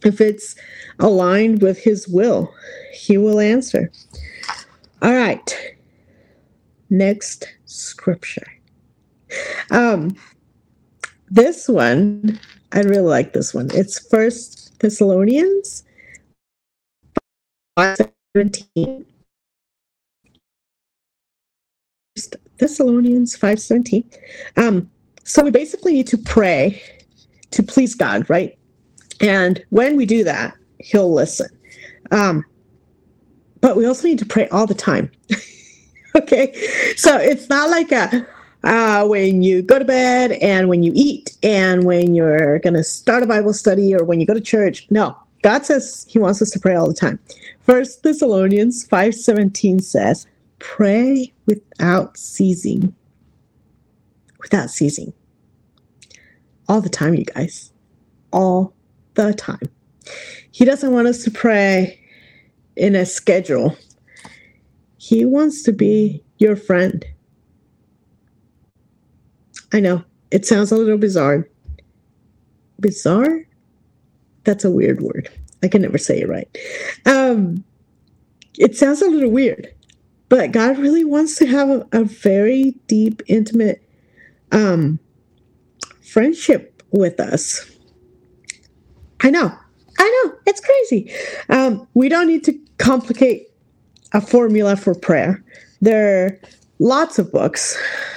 If 0.04 0.20
it's 0.20 0.56
aligned 0.98 1.62
with 1.62 1.78
his 1.78 2.08
will, 2.08 2.52
he 2.92 3.16
will 3.18 3.38
answer. 3.38 3.92
All 5.00 5.14
right 5.14 5.76
next 6.92 7.48
scripture. 7.64 8.46
Um, 9.70 10.14
this 11.30 11.66
one, 11.66 12.38
I 12.72 12.80
really 12.80 13.08
like 13.08 13.32
this 13.32 13.54
one. 13.54 13.70
It's 13.72 13.98
First 14.08 14.78
Thessalonians 14.78 15.84
5:17. 17.78 19.06
Thessalonians 22.58 23.36
5:17. 23.36 24.04
Um, 24.56 24.90
so 25.24 25.42
we 25.42 25.50
basically 25.50 25.94
need 25.94 26.06
to 26.08 26.18
pray 26.18 26.82
to 27.52 27.62
please 27.62 27.94
God, 27.94 28.28
right? 28.28 28.58
And 29.20 29.64
when 29.70 29.96
we 29.96 30.04
do 30.04 30.24
that, 30.24 30.54
He'll 30.78 31.12
listen. 31.12 31.48
Um, 32.10 32.44
but 33.62 33.76
we 33.76 33.86
also 33.86 34.08
need 34.08 34.18
to 34.18 34.26
pray 34.26 34.48
all 34.48 34.66
the 34.66 34.74
time. 34.74 35.10
okay. 36.16 36.52
So 36.96 37.16
it's 37.16 37.48
not 37.48 37.70
like 37.70 37.92
a 37.92 38.26
uh, 38.64 39.06
when 39.06 39.42
you 39.42 39.62
go 39.62 39.78
to 39.78 39.84
bed 39.84 40.32
and 40.32 40.68
when 40.68 40.82
you 40.82 40.92
eat 40.94 41.36
and 41.42 41.84
when 41.84 42.14
you're 42.14 42.58
going 42.60 42.74
to 42.74 42.84
start 42.84 43.22
a 43.22 43.26
bible 43.26 43.52
study 43.52 43.94
or 43.94 44.04
when 44.04 44.20
you 44.20 44.26
go 44.26 44.34
to 44.34 44.40
church. 44.40 44.86
No. 44.90 45.16
God 45.42 45.66
says 45.66 46.06
he 46.08 46.20
wants 46.20 46.40
us 46.40 46.50
to 46.50 46.60
pray 46.60 46.76
all 46.76 46.86
the 46.86 46.94
time. 46.94 47.18
First 47.60 48.02
thessalonians 48.04 48.86
5.17 48.86 49.82
says 49.82 50.26
pray 50.60 51.32
without 51.46 52.16
ceasing. 52.16 52.94
Without 54.40 54.70
ceasing. 54.70 55.12
All 56.68 56.80
the 56.80 56.88
time 56.88 57.14
you 57.14 57.24
guys. 57.24 57.72
All 58.32 58.72
the 59.14 59.34
time. 59.34 59.68
He 60.52 60.64
doesn't 60.64 60.92
want 60.92 61.08
us 61.08 61.24
to 61.24 61.30
pray 61.30 61.98
in 62.76 62.94
a 62.94 63.04
schedule 63.04 63.76
he 65.02 65.24
wants 65.24 65.64
to 65.64 65.72
be 65.72 66.22
your 66.38 66.54
friend. 66.54 67.04
I 69.72 69.80
know, 69.80 70.04
it 70.30 70.46
sounds 70.46 70.70
a 70.70 70.76
little 70.76 70.96
bizarre. 70.96 71.48
Bizarre? 72.78 73.44
That's 74.44 74.64
a 74.64 74.70
weird 74.70 75.00
word. 75.00 75.28
I 75.60 75.66
can 75.66 75.82
never 75.82 75.98
say 75.98 76.20
it 76.20 76.28
right. 76.28 76.46
Um, 77.04 77.64
it 78.56 78.76
sounds 78.76 79.02
a 79.02 79.10
little 79.10 79.32
weird, 79.32 79.74
but 80.28 80.52
God 80.52 80.78
really 80.78 81.04
wants 81.04 81.34
to 81.38 81.46
have 81.46 81.68
a, 81.68 81.84
a 81.90 82.04
very 82.04 82.76
deep, 82.86 83.22
intimate 83.26 83.84
um, 84.52 85.00
friendship 86.00 86.80
with 86.92 87.18
us. 87.18 87.68
I 89.20 89.30
know, 89.30 89.52
I 89.98 90.22
know, 90.24 90.38
it's 90.46 90.60
crazy. 90.60 91.12
Um, 91.48 91.88
we 91.94 92.08
don't 92.08 92.28
need 92.28 92.44
to 92.44 92.56
complicate 92.78 93.51
a 94.12 94.20
formula 94.20 94.76
for 94.76 94.94
prayer. 94.94 95.42
There 95.80 96.26
are 96.26 96.40
lots 96.78 97.18
of 97.18 97.32
books 97.32 97.76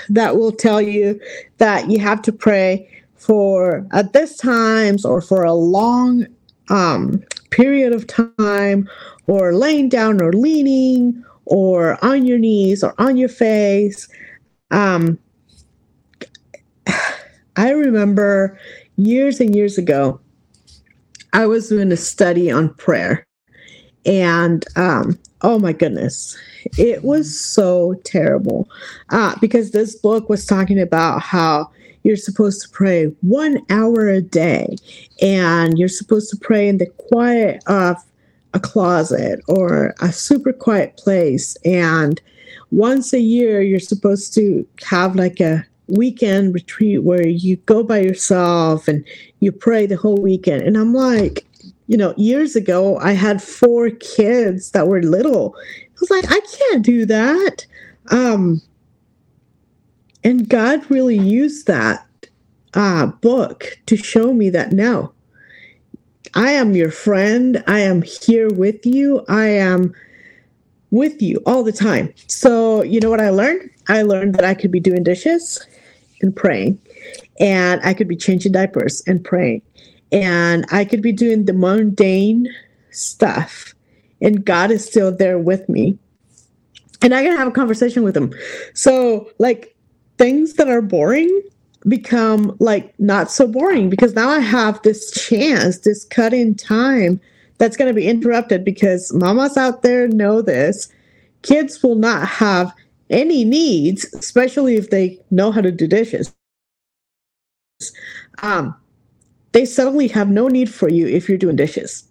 that 0.09 0.37
will 0.37 0.51
tell 0.51 0.81
you 0.81 1.19
that 1.57 1.89
you 1.89 1.99
have 1.99 2.21
to 2.23 2.31
pray 2.31 2.89
for 3.15 3.87
at 3.91 4.13
this 4.13 4.37
times 4.37 5.05
or 5.05 5.21
for 5.21 5.43
a 5.43 5.53
long 5.53 6.27
um, 6.69 7.23
period 7.49 7.93
of 7.93 8.07
time 8.07 8.89
or 9.27 9.53
laying 9.53 9.89
down 9.89 10.21
or 10.21 10.33
leaning 10.33 11.23
or 11.45 12.03
on 12.03 12.25
your 12.25 12.37
knees 12.37 12.83
or 12.83 12.93
on 12.99 13.17
your 13.17 13.29
face. 13.29 14.09
Um, 14.71 15.17
I 17.55 17.69
remember 17.69 18.59
years 18.97 19.39
and 19.39 19.55
years 19.55 19.77
ago, 19.77 20.19
I 21.33 21.45
was 21.45 21.69
doing 21.69 21.91
a 21.91 21.97
study 21.97 22.51
on 22.51 22.73
prayer. 22.75 23.25
And 24.05 24.65
um, 24.75 25.17
oh 25.41 25.59
my 25.59 25.73
goodness, 25.73 26.37
it 26.77 27.03
was 27.03 27.39
so 27.39 27.95
terrible 28.03 28.69
uh, 29.09 29.35
because 29.39 29.71
this 29.71 29.95
book 29.95 30.29
was 30.29 30.45
talking 30.45 30.79
about 30.79 31.21
how 31.21 31.69
you're 32.03 32.15
supposed 32.15 32.61
to 32.61 32.69
pray 32.69 33.05
one 33.21 33.65
hour 33.69 34.07
a 34.07 34.21
day 34.21 34.75
and 35.21 35.77
you're 35.77 35.87
supposed 35.87 36.29
to 36.29 36.37
pray 36.37 36.67
in 36.67 36.77
the 36.77 36.85
quiet 36.85 37.63
of 37.65 37.97
a 38.53 38.59
closet 38.59 39.41
or 39.47 39.93
a 40.01 40.11
super 40.11 40.53
quiet 40.53 40.95
place. 40.97 41.57
And 41.65 42.21
once 42.71 43.11
a 43.11 43.19
year, 43.19 43.61
you're 43.61 43.79
supposed 43.79 44.33
to 44.35 44.67
have 44.83 45.15
like 45.15 45.39
a 45.39 45.65
weekend 45.87 46.53
retreat 46.53 47.03
where 47.03 47.27
you 47.27 47.57
go 47.57 47.83
by 47.83 47.99
yourself 47.99 48.87
and 48.87 49.05
you 49.39 49.51
pray 49.51 49.85
the 49.85 49.97
whole 49.97 50.17
weekend. 50.17 50.61
And 50.63 50.77
I'm 50.77 50.93
like, 50.93 51.45
you 51.87 51.97
know, 51.97 52.13
years 52.17 52.55
ago, 52.55 52.97
I 52.97 53.11
had 53.11 53.41
four 53.41 53.89
kids 53.91 54.71
that 54.71 54.87
were 54.87 55.03
little. 55.03 55.55
I 55.57 55.97
was 55.99 56.09
like, 56.09 56.25
I 56.31 56.39
can't 56.39 56.83
do 56.83 57.05
that. 57.05 57.65
Um, 58.11 58.61
and 60.23 60.49
God 60.49 60.89
really 60.89 61.17
used 61.17 61.67
that 61.67 62.07
uh, 62.73 63.07
book 63.07 63.77
to 63.85 63.95
show 63.95 64.33
me 64.33 64.49
that 64.49 64.71
no, 64.71 65.13
I 66.33 66.51
am 66.51 66.75
your 66.75 66.91
friend. 66.91 67.63
I 67.67 67.79
am 67.79 68.01
here 68.01 68.49
with 68.49 68.85
you. 68.85 69.23
I 69.29 69.45
am 69.45 69.93
with 70.91 71.21
you 71.21 71.41
all 71.45 71.63
the 71.63 71.71
time. 71.71 72.13
So, 72.27 72.83
you 72.83 72.99
know 72.99 73.09
what 73.09 73.21
I 73.21 73.29
learned? 73.29 73.69
I 73.87 74.01
learned 74.01 74.35
that 74.35 74.43
I 74.43 74.53
could 74.53 74.71
be 74.71 74.79
doing 74.79 75.03
dishes 75.03 75.65
and 76.21 76.35
praying, 76.35 76.79
and 77.39 77.79
I 77.83 77.93
could 77.93 78.07
be 78.07 78.15
changing 78.15 78.53
diapers 78.53 79.03
and 79.05 79.23
praying, 79.23 79.61
and 80.15 80.65
I 80.71 80.85
could 80.85 81.01
be 81.01 81.11
doing 81.11 81.45
the 81.45 81.53
mundane 81.53 82.47
stuff, 82.89 83.75
and 84.21 84.43
God 84.43 84.71
is 84.71 84.85
still 84.85 85.15
there 85.15 85.37
with 85.37 85.67
me. 85.69 85.97
And 87.01 87.13
I 87.13 87.21
can 87.21 87.35
have 87.37 87.49
a 87.49 87.51
conversation 87.51 88.01
with 88.01 88.15
him. 88.15 88.33
So, 88.73 89.29
like, 89.37 89.75
things 90.17 90.53
that 90.53 90.69
are 90.69 90.81
boring, 90.81 91.43
become 91.87 92.55
like 92.59 92.97
not 92.99 93.29
so 93.29 93.47
boring 93.47 93.89
because 93.89 94.15
now 94.15 94.29
I 94.29 94.39
have 94.39 94.81
this 94.81 95.11
chance, 95.11 95.79
this 95.79 96.03
cut 96.05 96.33
in 96.33 96.55
time 96.55 97.21
that's 97.57 97.77
going 97.77 97.89
to 97.89 97.93
be 97.93 98.07
interrupted 98.07 98.65
because 98.65 99.13
mamas 99.13 99.55
out 99.57 99.83
there 99.83 100.07
know 100.07 100.41
this. 100.41 100.89
Kids 101.43 101.83
will 101.83 101.95
not 101.95 102.27
have 102.27 102.73
any 103.11 103.43
needs, 103.43 104.05
especially 104.15 104.77
if 104.77 104.89
they 104.89 105.19
know 105.29 105.51
how 105.51 105.61
to 105.61 105.71
do 105.71 105.87
dishes. 105.87 106.33
Um, 108.41 108.75
they 109.55 109.63
suddenly 109.63 110.09
have 110.09 110.29
no 110.29 110.49
need 110.49 110.69
for 110.69 110.89
you 110.89 111.07
if 111.07 111.29
you're 111.29 111.37
doing 111.37 111.55
dishes, 111.55 112.03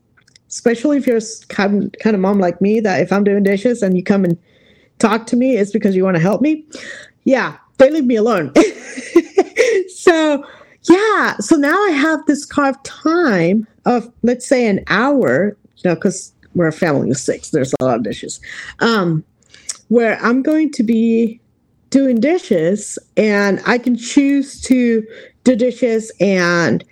especially 0.49 0.97
if 0.97 1.07
you're 1.07 1.21
kind 1.51 1.95
kind 2.01 2.17
of 2.17 2.23
mom 2.23 2.39
like 2.39 2.59
me 2.63 2.81
that 2.81 3.03
if 3.03 3.13
I'm 3.13 3.23
doing 3.23 3.43
dishes 3.43 3.83
and 3.83 3.95
you 3.99 4.03
come 4.03 4.25
and 4.25 4.39
talk 4.99 5.27
to 5.27 5.37
me, 5.37 5.59
it's 5.59 5.71
because 5.71 5.95
you 5.95 6.05
want 6.05 6.17
to 6.17 6.23
help 6.23 6.41
me. 6.41 6.65
Yeah, 7.25 7.59
they 7.77 7.91
leave 7.91 8.07
me 8.07 8.17
alone. 8.17 8.51
so 9.95 10.43
yeah, 10.89 11.37
so 11.37 11.57
now 11.57 11.77
I 11.85 11.91
have 11.91 12.25
this 12.25 12.47
carved 12.47 12.83
time 12.83 13.67
of 13.85 14.11
let's 14.23 14.47
say 14.47 14.67
an 14.67 14.83
hour, 14.87 15.55
you 15.77 15.91
know, 15.91 15.97
because 15.97 16.33
we're 16.55 16.69
a 16.69 16.73
family 16.73 17.11
of 17.11 17.19
six. 17.19 17.51
There's 17.51 17.75
a 17.79 17.85
lot 17.85 17.97
of 17.97 18.05
dishes. 18.05 18.41
Um, 18.81 19.23
where 19.89 20.19
I'm 20.23 20.41
going 20.41 20.73
to 20.73 20.83
be 20.83 21.43
doing 21.91 22.21
dishes 22.21 22.99
and 23.19 23.61
I 23.67 23.77
can 23.77 23.97
choose 23.97 24.63
to 24.63 25.07
do 25.45 25.57
dishes 25.57 26.11
and 26.21 26.83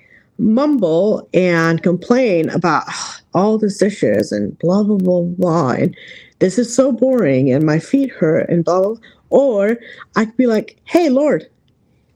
mumble 0.42 1.28
and 1.32 1.82
complain 1.82 2.50
about 2.50 2.84
all 3.34 3.56
the 3.58 3.74
dishes 3.78 4.32
and 4.32 4.58
blah 4.58 4.82
blah 4.82 4.96
blah 4.96 5.22
blah 5.22 5.70
and 5.70 5.96
this 6.40 6.58
is 6.58 6.74
so 6.74 6.92
boring 6.92 7.50
and 7.50 7.64
my 7.64 7.78
feet 7.78 8.10
hurt 8.10 8.48
and 8.50 8.64
blah 8.64 8.80
blah 8.80 8.94
blah 8.94 9.00
or 9.32 9.78
I 10.14 10.26
could 10.26 10.36
be 10.36 10.46
like, 10.46 10.78
hey, 10.84 11.08
Lord, 11.08 11.48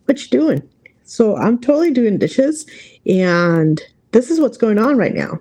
what 0.04 0.22
you 0.22 0.28
doing? 0.28 0.62
So 1.04 1.36
I'm 1.36 1.58
totally 1.58 1.90
doing 1.90 2.18
dishes 2.18 2.66
and 3.06 3.80
this 4.12 4.30
is 4.30 4.38
what's 4.38 4.58
going 4.58 4.78
on 4.78 4.98
right 4.98 5.14
now. 5.14 5.38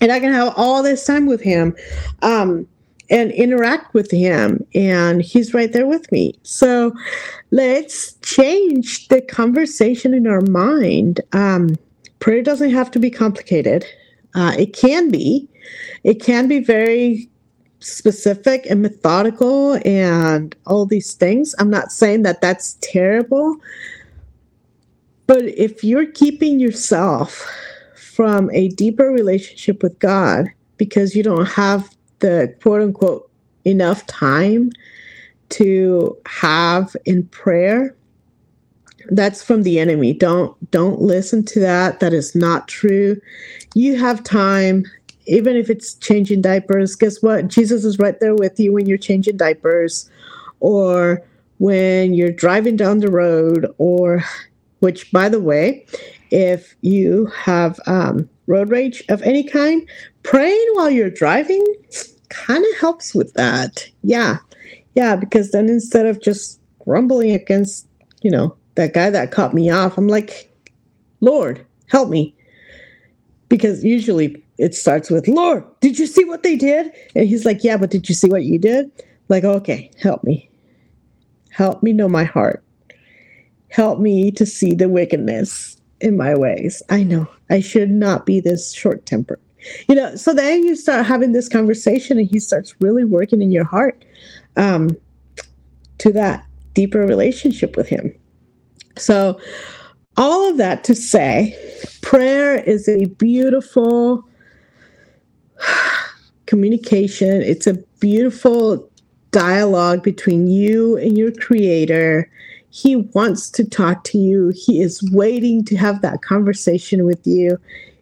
And 0.00 0.12
I 0.12 0.20
can 0.20 0.32
have 0.32 0.52
all 0.56 0.82
this 0.82 1.06
time 1.06 1.26
with 1.26 1.40
him 1.40 1.74
um, 2.20 2.68
and 3.10 3.30
interact 3.32 3.94
with 3.94 4.10
him. 4.10 4.64
And 4.74 5.22
he's 5.22 5.54
right 5.54 5.72
there 5.72 5.86
with 5.86 6.10
me. 6.10 6.34
So 6.42 6.92
let's 7.50 8.14
change 8.22 9.08
the 9.08 9.20
conversation 9.20 10.14
in 10.14 10.26
our 10.26 10.40
mind. 10.40 11.20
Um, 11.32 11.76
prayer 12.20 12.42
doesn't 12.42 12.70
have 12.70 12.90
to 12.92 12.98
be 12.98 13.10
complicated, 13.10 13.84
uh, 14.34 14.54
it 14.58 14.72
can 14.72 15.10
be. 15.10 15.48
It 16.02 16.22
can 16.22 16.48
be 16.48 16.58
very 16.58 17.30
specific 17.80 18.66
and 18.68 18.82
methodical 18.82 19.78
and 19.86 20.54
all 20.66 20.86
these 20.86 21.14
things. 21.14 21.54
I'm 21.58 21.70
not 21.70 21.92
saying 21.92 22.22
that 22.22 22.40
that's 22.40 22.74
terrible, 22.80 23.56
but 25.26 25.44
if 25.44 25.84
you're 25.84 26.10
keeping 26.10 26.58
yourself 26.58 27.46
from 27.96 28.50
a 28.52 28.68
deeper 28.68 29.10
relationship 29.10 29.82
with 29.82 29.98
God 29.98 30.46
because 30.76 31.14
you 31.14 31.22
don't 31.22 31.46
have 31.46 31.90
the 32.24 32.54
quote 32.62 32.80
unquote 32.80 33.30
enough 33.66 34.06
time 34.06 34.70
to 35.50 36.16
have 36.26 36.96
in 37.04 37.26
prayer, 37.26 37.94
that's 39.10 39.42
from 39.42 39.62
the 39.62 39.78
enemy. 39.78 40.14
Don't 40.14 40.70
don't 40.70 41.02
listen 41.02 41.44
to 41.44 41.60
that. 41.60 42.00
That 42.00 42.14
is 42.14 42.34
not 42.34 42.66
true. 42.66 43.20
You 43.74 43.98
have 43.98 44.24
time 44.24 44.84
even 45.26 45.56
if 45.56 45.70
it's 45.70 45.94
changing 45.94 46.42
diapers, 46.42 46.96
guess 46.96 47.22
what? 47.22 47.48
Jesus 47.48 47.84
is 47.84 47.98
right 47.98 48.18
there 48.20 48.34
with 48.34 48.58
you 48.60 48.72
when 48.72 48.86
you're 48.86 48.98
changing 48.98 49.36
diapers 49.36 50.10
or 50.60 51.22
when 51.58 52.14
you're 52.14 52.32
driving 52.32 52.76
down 52.76 52.98
the 52.98 53.10
road, 53.10 53.66
or 53.78 54.22
which, 54.80 55.10
by 55.12 55.28
the 55.28 55.40
way, 55.40 55.86
if 56.30 56.74
you 56.82 57.26
have 57.26 57.80
um, 57.86 58.28
road 58.46 58.70
rage 58.70 59.02
of 59.08 59.22
any 59.22 59.42
kind, 59.44 59.88
praying 60.24 60.68
while 60.72 60.90
you're 60.90 61.08
driving 61.08 61.64
kind 62.28 62.64
of 62.64 62.80
helps 62.80 63.14
with 63.14 63.32
that. 63.34 63.88
Yeah. 64.02 64.38
Yeah. 64.94 65.16
Because 65.16 65.50
then 65.50 65.68
instead 65.68 66.06
of 66.06 66.20
just 66.20 66.60
grumbling 66.80 67.32
against, 67.32 67.86
you 68.22 68.30
know, 68.30 68.56
that 68.74 68.94
guy 68.94 69.10
that 69.10 69.30
cut 69.30 69.54
me 69.54 69.70
off, 69.70 69.96
I'm 69.96 70.08
like, 70.08 70.50
Lord, 71.20 71.64
help 71.88 72.08
me. 72.08 72.34
Because 73.48 73.84
usually 73.84 74.42
it 74.58 74.74
starts 74.74 75.10
with, 75.10 75.28
Lord, 75.28 75.64
did 75.80 75.98
you 75.98 76.06
see 76.06 76.24
what 76.24 76.42
they 76.42 76.56
did? 76.56 76.90
And 77.14 77.28
he's 77.28 77.44
like, 77.44 77.62
Yeah, 77.62 77.76
but 77.76 77.90
did 77.90 78.08
you 78.08 78.14
see 78.14 78.28
what 78.28 78.44
you 78.44 78.58
did? 78.58 78.90
Like, 79.28 79.44
okay, 79.44 79.90
help 80.00 80.24
me. 80.24 80.50
Help 81.50 81.82
me 81.82 81.92
know 81.92 82.08
my 82.08 82.24
heart. 82.24 82.64
Help 83.68 83.98
me 83.98 84.30
to 84.32 84.44
see 84.44 84.74
the 84.74 84.88
wickedness 84.88 85.80
in 86.00 86.16
my 86.16 86.34
ways. 86.36 86.82
I 86.90 87.02
know 87.02 87.28
I 87.50 87.60
should 87.60 87.90
not 87.90 88.26
be 88.26 88.40
this 88.40 88.72
short 88.72 89.06
tempered. 89.06 89.40
You 89.88 89.94
know, 89.94 90.16
so 90.16 90.34
then 90.34 90.62
you 90.64 90.76
start 90.76 91.06
having 91.06 91.32
this 91.32 91.48
conversation 91.48 92.18
and 92.18 92.28
he 92.28 92.38
starts 92.38 92.74
really 92.80 93.04
working 93.04 93.42
in 93.42 93.50
your 93.50 93.64
heart 93.64 94.04
um, 94.56 94.96
to 95.98 96.12
that 96.12 96.46
deeper 96.74 97.00
relationship 97.00 97.76
with 97.76 97.88
him. 97.88 98.14
So, 98.96 99.40
all 100.16 100.48
of 100.48 100.58
that 100.58 100.84
to 100.84 100.94
say, 100.94 101.56
prayer 102.02 102.56
is 102.62 102.88
a 102.88 103.06
beautiful 103.06 104.24
communication. 106.46 107.42
It's 107.42 107.66
a 107.66 107.74
beautiful 107.98 108.88
dialogue 109.32 110.04
between 110.04 110.48
you 110.48 110.96
and 110.96 111.18
your 111.18 111.32
creator. 111.32 112.30
He 112.70 112.96
wants 112.96 113.50
to 113.50 113.64
talk 113.64 114.04
to 114.04 114.18
you. 114.18 114.52
He 114.54 114.80
is 114.80 115.02
waiting 115.12 115.64
to 115.64 115.76
have 115.76 116.02
that 116.02 116.22
conversation 116.22 117.04
with 117.04 117.26
you. 117.26 117.58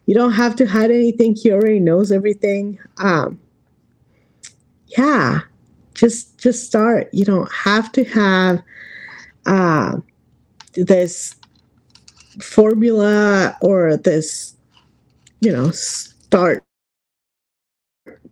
You 0.06 0.14
don't 0.14 0.32
have 0.32 0.56
to 0.56 0.66
hide 0.66 0.90
anything. 0.90 1.34
He 1.36 1.52
already 1.52 1.80
knows 1.80 2.10
everything. 2.10 2.78
Um, 2.98 3.40
yeah, 4.98 5.40
just 5.94 6.38
just 6.38 6.66
start. 6.66 7.08
You 7.12 7.24
don't 7.24 7.50
have 7.52 7.92
to 7.92 8.04
have 8.04 8.62
uh, 9.46 9.96
this 10.74 11.36
formula 12.40 13.56
or 13.60 13.96
this, 13.96 14.56
you 15.40 15.52
know, 15.52 15.70
start 15.70 16.64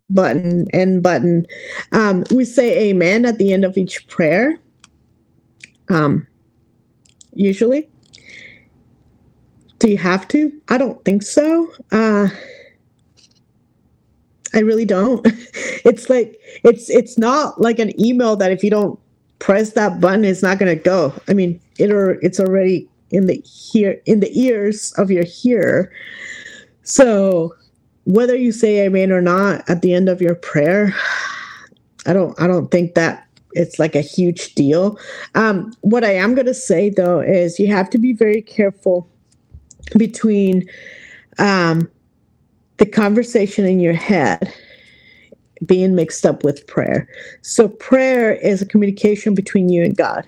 button, 0.09 0.68
end 0.72 1.02
button. 1.02 1.46
Um, 1.92 2.24
we 2.30 2.44
say 2.44 2.90
amen 2.90 3.24
at 3.24 3.38
the 3.38 3.52
end 3.52 3.64
of 3.64 3.76
each 3.78 4.06
prayer, 4.09 4.59
um, 5.88 6.26
usually. 7.33 7.88
Do 9.80 9.90
you 9.90 9.98
have 9.98 10.28
to? 10.28 10.52
I 10.68 10.76
don't 10.78 11.02
think 11.06 11.22
so. 11.22 11.72
Uh, 11.90 12.28
I 14.54 14.60
really 14.60 14.84
don't. 14.84 15.26
it's 15.84 16.10
like 16.10 16.38
it's 16.64 16.90
it's 16.90 17.16
not 17.16 17.60
like 17.60 17.78
an 17.78 17.98
email 17.98 18.36
that 18.36 18.52
if 18.52 18.62
you 18.62 18.70
don't 18.70 19.00
press 19.38 19.72
that 19.72 19.98
button, 19.98 20.24
it's 20.24 20.42
not 20.42 20.58
to 20.58 20.74
go. 20.74 21.14
I 21.28 21.32
mean, 21.32 21.60
it 21.78 21.90
or 21.90 22.12
it's 22.20 22.38
already 22.38 22.88
in 23.10 23.26
the 23.26 23.36
here 23.36 24.00
in 24.04 24.20
the 24.20 24.30
ears 24.38 24.92
of 24.98 25.10
your 25.10 25.24
hearer. 25.24 25.90
So 26.82 27.54
whether 28.04 28.36
you 28.36 28.52
say 28.52 28.84
amen 28.84 29.12
or 29.12 29.22
not 29.22 29.68
at 29.68 29.80
the 29.80 29.94
end 29.94 30.10
of 30.10 30.20
your 30.20 30.34
prayer, 30.34 30.94
I 32.04 32.12
don't 32.12 32.38
I 32.38 32.46
don't 32.46 32.70
think 32.70 32.96
that 32.96 33.26
it's 33.52 33.78
like 33.78 33.94
a 33.94 34.02
huge 34.02 34.54
deal. 34.54 34.98
Um, 35.34 35.72
what 35.80 36.04
I 36.04 36.12
am 36.14 36.36
to 36.36 36.52
say 36.54 36.90
though 36.90 37.20
is 37.20 37.58
you 37.58 37.68
have 37.68 37.88
to 37.90 37.98
be 37.98 38.12
very 38.12 38.42
careful 38.42 39.08
between 39.96 40.68
um, 41.38 41.90
the 42.78 42.86
conversation 42.86 43.66
in 43.66 43.80
your 43.80 43.92
head 43.94 44.52
being 45.66 45.94
mixed 45.94 46.24
up 46.24 46.42
with 46.42 46.66
prayer. 46.66 47.08
So, 47.42 47.68
prayer 47.68 48.32
is 48.32 48.62
a 48.62 48.66
communication 48.66 49.34
between 49.34 49.68
you 49.68 49.84
and 49.84 49.96
God. 49.96 50.26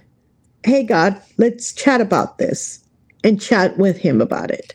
Hey, 0.64 0.82
God, 0.82 1.20
let's 1.38 1.72
chat 1.72 2.00
about 2.00 2.38
this 2.38 2.84
and 3.24 3.40
chat 3.40 3.78
with 3.78 3.96
Him 3.96 4.20
about 4.20 4.50
it 4.50 4.74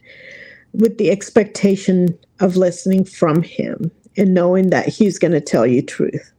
with 0.73 0.97
the 0.97 1.11
expectation 1.11 2.17
of 2.39 2.57
listening 2.57 3.05
from 3.05 3.43
Him 3.43 3.91
and 4.17 4.33
knowing 4.33 4.69
that 4.71 4.87
He's 4.87 5.19
going 5.19 5.33
to 5.33 5.41
tell 5.41 5.65
you 5.65 5.81
truth 5.81 6.33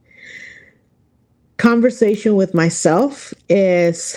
conversation 1.58 2.36
with 2.36 2.54
myself 2.54 3.34
is 3.48 4.16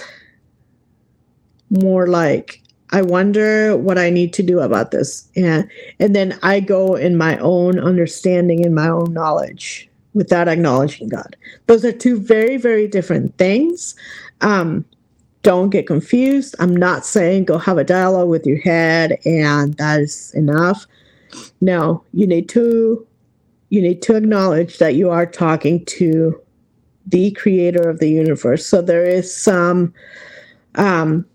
more 1.69 2.07
like 2.07 2.60
I 2.91 3.01
wonder 3.01 3.77
what 3.77 3.97
I 3.97 4.09
need 4.09 4.33
to 4.33 4.43
do 4.43 4.59
about 4.59 4.91
this. 4.91 5.27
And 5.35 5.69
and 5.99 6.15
then 6.15 6.37
I 6.43 6.59
go 6.59 6.95
in 6.95 7.17
my 7.17 7.37
own 7.37 7.79
understanding 7.79 8.65
and 8.65 8.75
my 8.75 8.89
own 8.89 9.13
knowledge 9.13 9.89
without 10.13 10.47
acknowledging 10.47 11.07
God. 11.07 11.35
Those 11.67 11.85
are 11.85 11.91
two 11.91 12.19
very, 12.19 12.57
very 12.57 12.87
different 12.87 13.37
things. 13.37 13.95
Um, 14.41 14.83
don't 15.43 15.69
get 15.69 15.87
confused. 15.87 16.55
I'm 16.59 16.75
not 16.75 17.05
saying 17.05 17.45
go 17.45 17.57
have 17.57 17.77
a 17.77 17.83
dialogue 17.83 18.29
with 18.29 18.45
your 18.45 18.59
head 18.59 19.17
and 19.25 19.73
that 19.75 20.01
is 20.01 20.33
enough. 20.35 20.85
No, 21.61 22.03
you 22.13 22.27
need 22.27 22.49
to 22.49 23.07
you 23.69 23.81
need 23.81 24.01
to 24.01 24.15
acknowledge 24.17 24.79
that 24.79 24.95
you 24.95 25.09
are 25.09 25.25
talking 25.25 25.85
to 25.85 26.39
the 27.07 27.31
creator 27.31 27.89
of 27.89 27.99
the 27.99 28.09
universe. 28.09 28.65
So 28.65 28.81
there 28.81 29.05
is 29.05 29.33
some 29.33 29.93
um, 30.75 31.25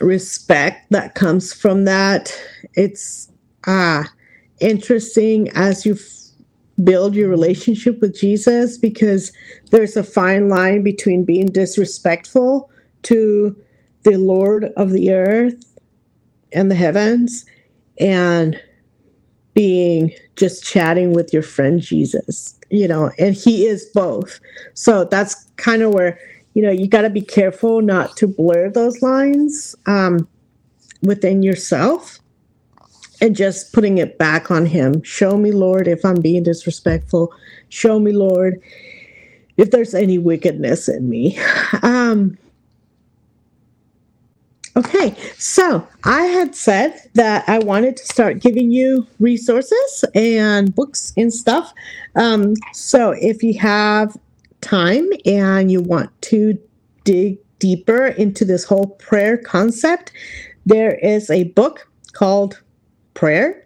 respect 0.00 0.90
that 0.90 1.14
comes 1.14 1.52
from 1.52 1.84
that. 1.84 2.36
It's 2.74 3.30
ah 3.66 4.10
interesting 4.60 5.48
as 5.54 5.84
you 5.84 5.96
build 6.82 7.14
your 7.14 7.28
relationship 7.28 8.00
with 8.00 8.18
Jesus 8.18 8.78
because 8.78 9.32
there's 9.70 9.96
a 9.96 10.02
fine 10.02 10.48
line 10.48 10.82
between 10.82 11.24
being 11.24 11.46
disrespectful 11.46 12.70
to 13.04 13.56
the 14.02 14.16
Lord 14.16 14.72
of 14.76 14.90
the 14.90 15.12
earth 15.12 15.78
and 16.52 16.70
the 16.70 16.74
heavens 16.74 17.44
and 17.98 18.60
being 19.54 20.12
just 20.36 20.64
chatting 20.64 21.12
with 21.12 21.32
your 21.32 21.42
friend 21.42 21.80
Jesus 21.80 22.58
you 22.74 22.88
know, 22.88 23.12
and 23.20 23.34
he 23.36 23.66
is 23.66 23.84
both. 23.94 24.40
So 24.74 25.04
that's 25.04 25.44
kind 25.56 25.82
of 25.82 25.94
where, 25.94 26.18
you 26.54 26.62
know, 26.62 26.70
you 26.70 26.88
got 26.88 27.02
to 27.02 27.10
be 27.10 27.20
careful 27.20 27.82
not 27.82 28.16
to 28.16 28.26
blur 28.26 28.70
those 28.70 29.02
lines 29.02 29.74
um, 29.86 30.26
within 31.02 31.42
yourself 31.42 32.18
and 33.20 33.36
just 33.36 33.72
putting 33.72 33.98
it 33.98 34.18
back 34.18 34.50
on 34.50 34.66
him. 34.66 35.02
Show 35.02 35.36
me, 35.36 35.52
Lord, 35.52 35.88
if 35.88 36.04
I'm 36.04 36.20
being 36.20 36.44
disrespectful. 36.44 37.32
Show 37.68 37.98
me, 37.98 38.12
Lord, 38.12 38.60
if 39.56 39.70
there's 39.70 39.94
any 39.94 40.18
wickedness 40.18 40.88
in 40.88 41.08
me. 41.08 41.38
Um, 41.82 42.38
Okay, 44.76 45.14
so 45.38 45.86
I 46.02 46.22
had 46.22 46.56
said 46.56 47.00
that 47.14 47.48
I 47.48 47.60
wanted 47.60 47.96
to 47.96 48.04
start 48.06 48.40
giving 48.40 48.72
you 48.72 49.06
resources 49.20 50.04
and 50.16 50.74
books 50.74 51.12
and 51.16 51.32
stuff. 51.32 51.72
Um, 52.16 52.54
so 52.72 53.12
if 53.12 53.44
you 53.44 53.56
have 53.60 54.16
time 54.64 55.06
and 55.24 55.70
you 55.70 55.80
want 55.80 56.10
to 56.22 56.58
dig 57.04 57.38
deeper 57.58 58.06
into 58.06 58.44
this 58.44 58.64
whole 58.64 58.88
prayer 58.98 59.36
concept, 59.36 60.10
there 60.66 60.96
is 60.96 61.30
a 61.30 61.44
book 61.44 61.88
called 62.12 62.60
Prayer 63.14 63.62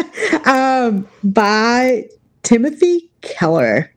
um, 0.46 1.08
by 1.24 2.04
Timothy 2.42 3.10
Keller. 3.22 3.92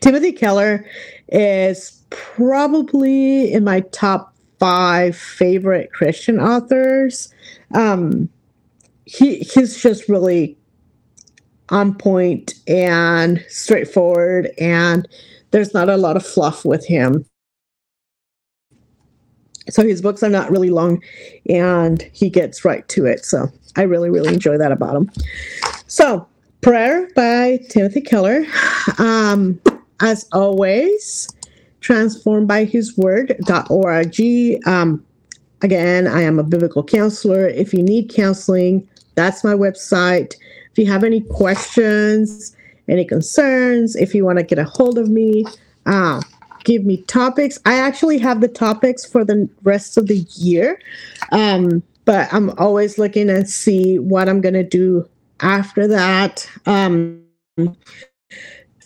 Timothy 0.00 0.32
Keller 0.32 0.86
is 1.28 2.02
probably 2.10 3.52
in 3.52 3.64
my 3.64 3.80
top 3.80 4.34
five 4.60 5.16
favorite 5.16 5.92
Christian 5.92 6.38
authors. 6.38 7.32
Um, 7.74 8.28
he 9.04 9.38
he's 9.38 9.82
just 9.82 10.08
really 10.08 10.56
on 11.70 11.94
point 11.94 12.54
and 12.66 13.44
straightforward, 13.48 14.50
and 14.58 15.08
there's 15.54 15.72
not 15.72 15.88
a 15.88 15.96
lot 15.96 16.16
of 16.16 16.26
fluff 16.26 16.64
with 16.64 16.84
him. 16.84 17.24
So 19.70 19.84
his 19.84 20.02
books 20.02 20.20
are 20.24 20.28
not 20.28 20.50
really 20.50 20.70
long, 20.70 21.00
and 21.48 22.02
he 22.12 22.28
gets 22.28 22.64
right 22.64 22.88
to 22.88 23.06
it. 23.06 23.24
So 23.24 23.46
I 23.76 23.82
really 23.82 24.10
really 24.10 24.34
enjoy 24.34 24.58
that 24.58 24.72
about 24.72 24.96
him. 24.96 25.12
So 25.86 26.26
prayer 26.60 27.08
by 27.14 27.60
Timothy 27.70 28.00
Keller. 28.00 28.44
Um, 28.98 29.60
as 30.00 30.26
always, 30.32 31.28
transformedbyhisword.org. 31.82 34.66
Um, 34.66 35.06
again, 35.62 36.08
I 36.08 36.22
am 36.22 36.40
a 36.40 36.42
biblical 36.42 36.82
counselor. 36.82 37.46
If 37.46 37.72
you 37.72 37.84
need 37.84 38.12
counseling, 38.12 38.88
that's 39.14 39.44
my 39.44 39.54
website. 39.54 40.34
If 40.72 40.78
you 40.78 40.86
have 40.90 41.04
any 41.04 41.20
questions, 41.20 42.56
any 42.88 43.04
concerns, 43.04 43.96
if 43.96 44.14
you 44.14 44.24
want 44.24 44.38
to 44.38 44.44
get 44.44 44.58
a 44.58 44.64
hold 44.64 44.98
of 44.98 45.08
me, 45.08 45.44
uh, 45.86 46.20
give 46.64 46.84
me 46.84 46.98
topics. 47.02 47.58
I 47.64 47.76
actually 47.76 48.18
have 48.18 48.40
the 48.40 48.48
topics 48.48 49.04
for 49.04 49.24
the 49.24 49.48
rest 49.62 49.96
of 49.96 50.06
the 50.06 50.18
year, 50.36 50.80
um, 51.32 51.82
but 52.04 52.32
I'm 52.32 52.50
always 52.58 52.98
looking 52.98 53.30
and 53.30 53.48
see 53.48 53.98
what 53.98 54.28
I'm 54.28 54.40
going 54.40 54.54
to 54.54 54.64
do 54.64 55.08
after 55.40 55.86
that. 55.88 56.50
Um, 56.66 57.22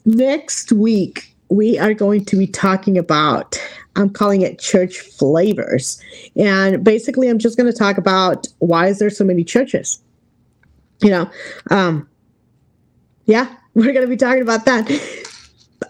next 0.05 0.73
week, 0.73 1.35
we 1.51 1.79
are 1.79 1.95
going 1.95 2.25
to 2.25 2.37
be 2.37 2.47
talking 2.47 2.99
about 2.99 3.59
i'm 3.97 4.11
calling 4.11 4.43
it 4.43 4.59
church 4.59 4.99
flavors 4.99 6.01
and 6.37 6.85
basically 6.85 7.29
i'm 7.29 7.39
just 7.39 7.57
going 7.57 7.71
to 7.71 7.77
talk 7.77 7.99
about 7.99 8.47
why 8.59 8.87
is 8.87 8.99
there 8.99 9.11
so 9.11 9.25
many 9.25 9.43
churches 9.43 10.03
you 11.01 11.11
know 11.11 11.29
um 11.71 12.09
yeah 13.25 13.55
we're 13.79 13.93
going 13.93 14.03
to 14.03 14.07
be 14.07 14.17
talking 14.17 14.43
about 14.43 14.65
that 14.65 14.89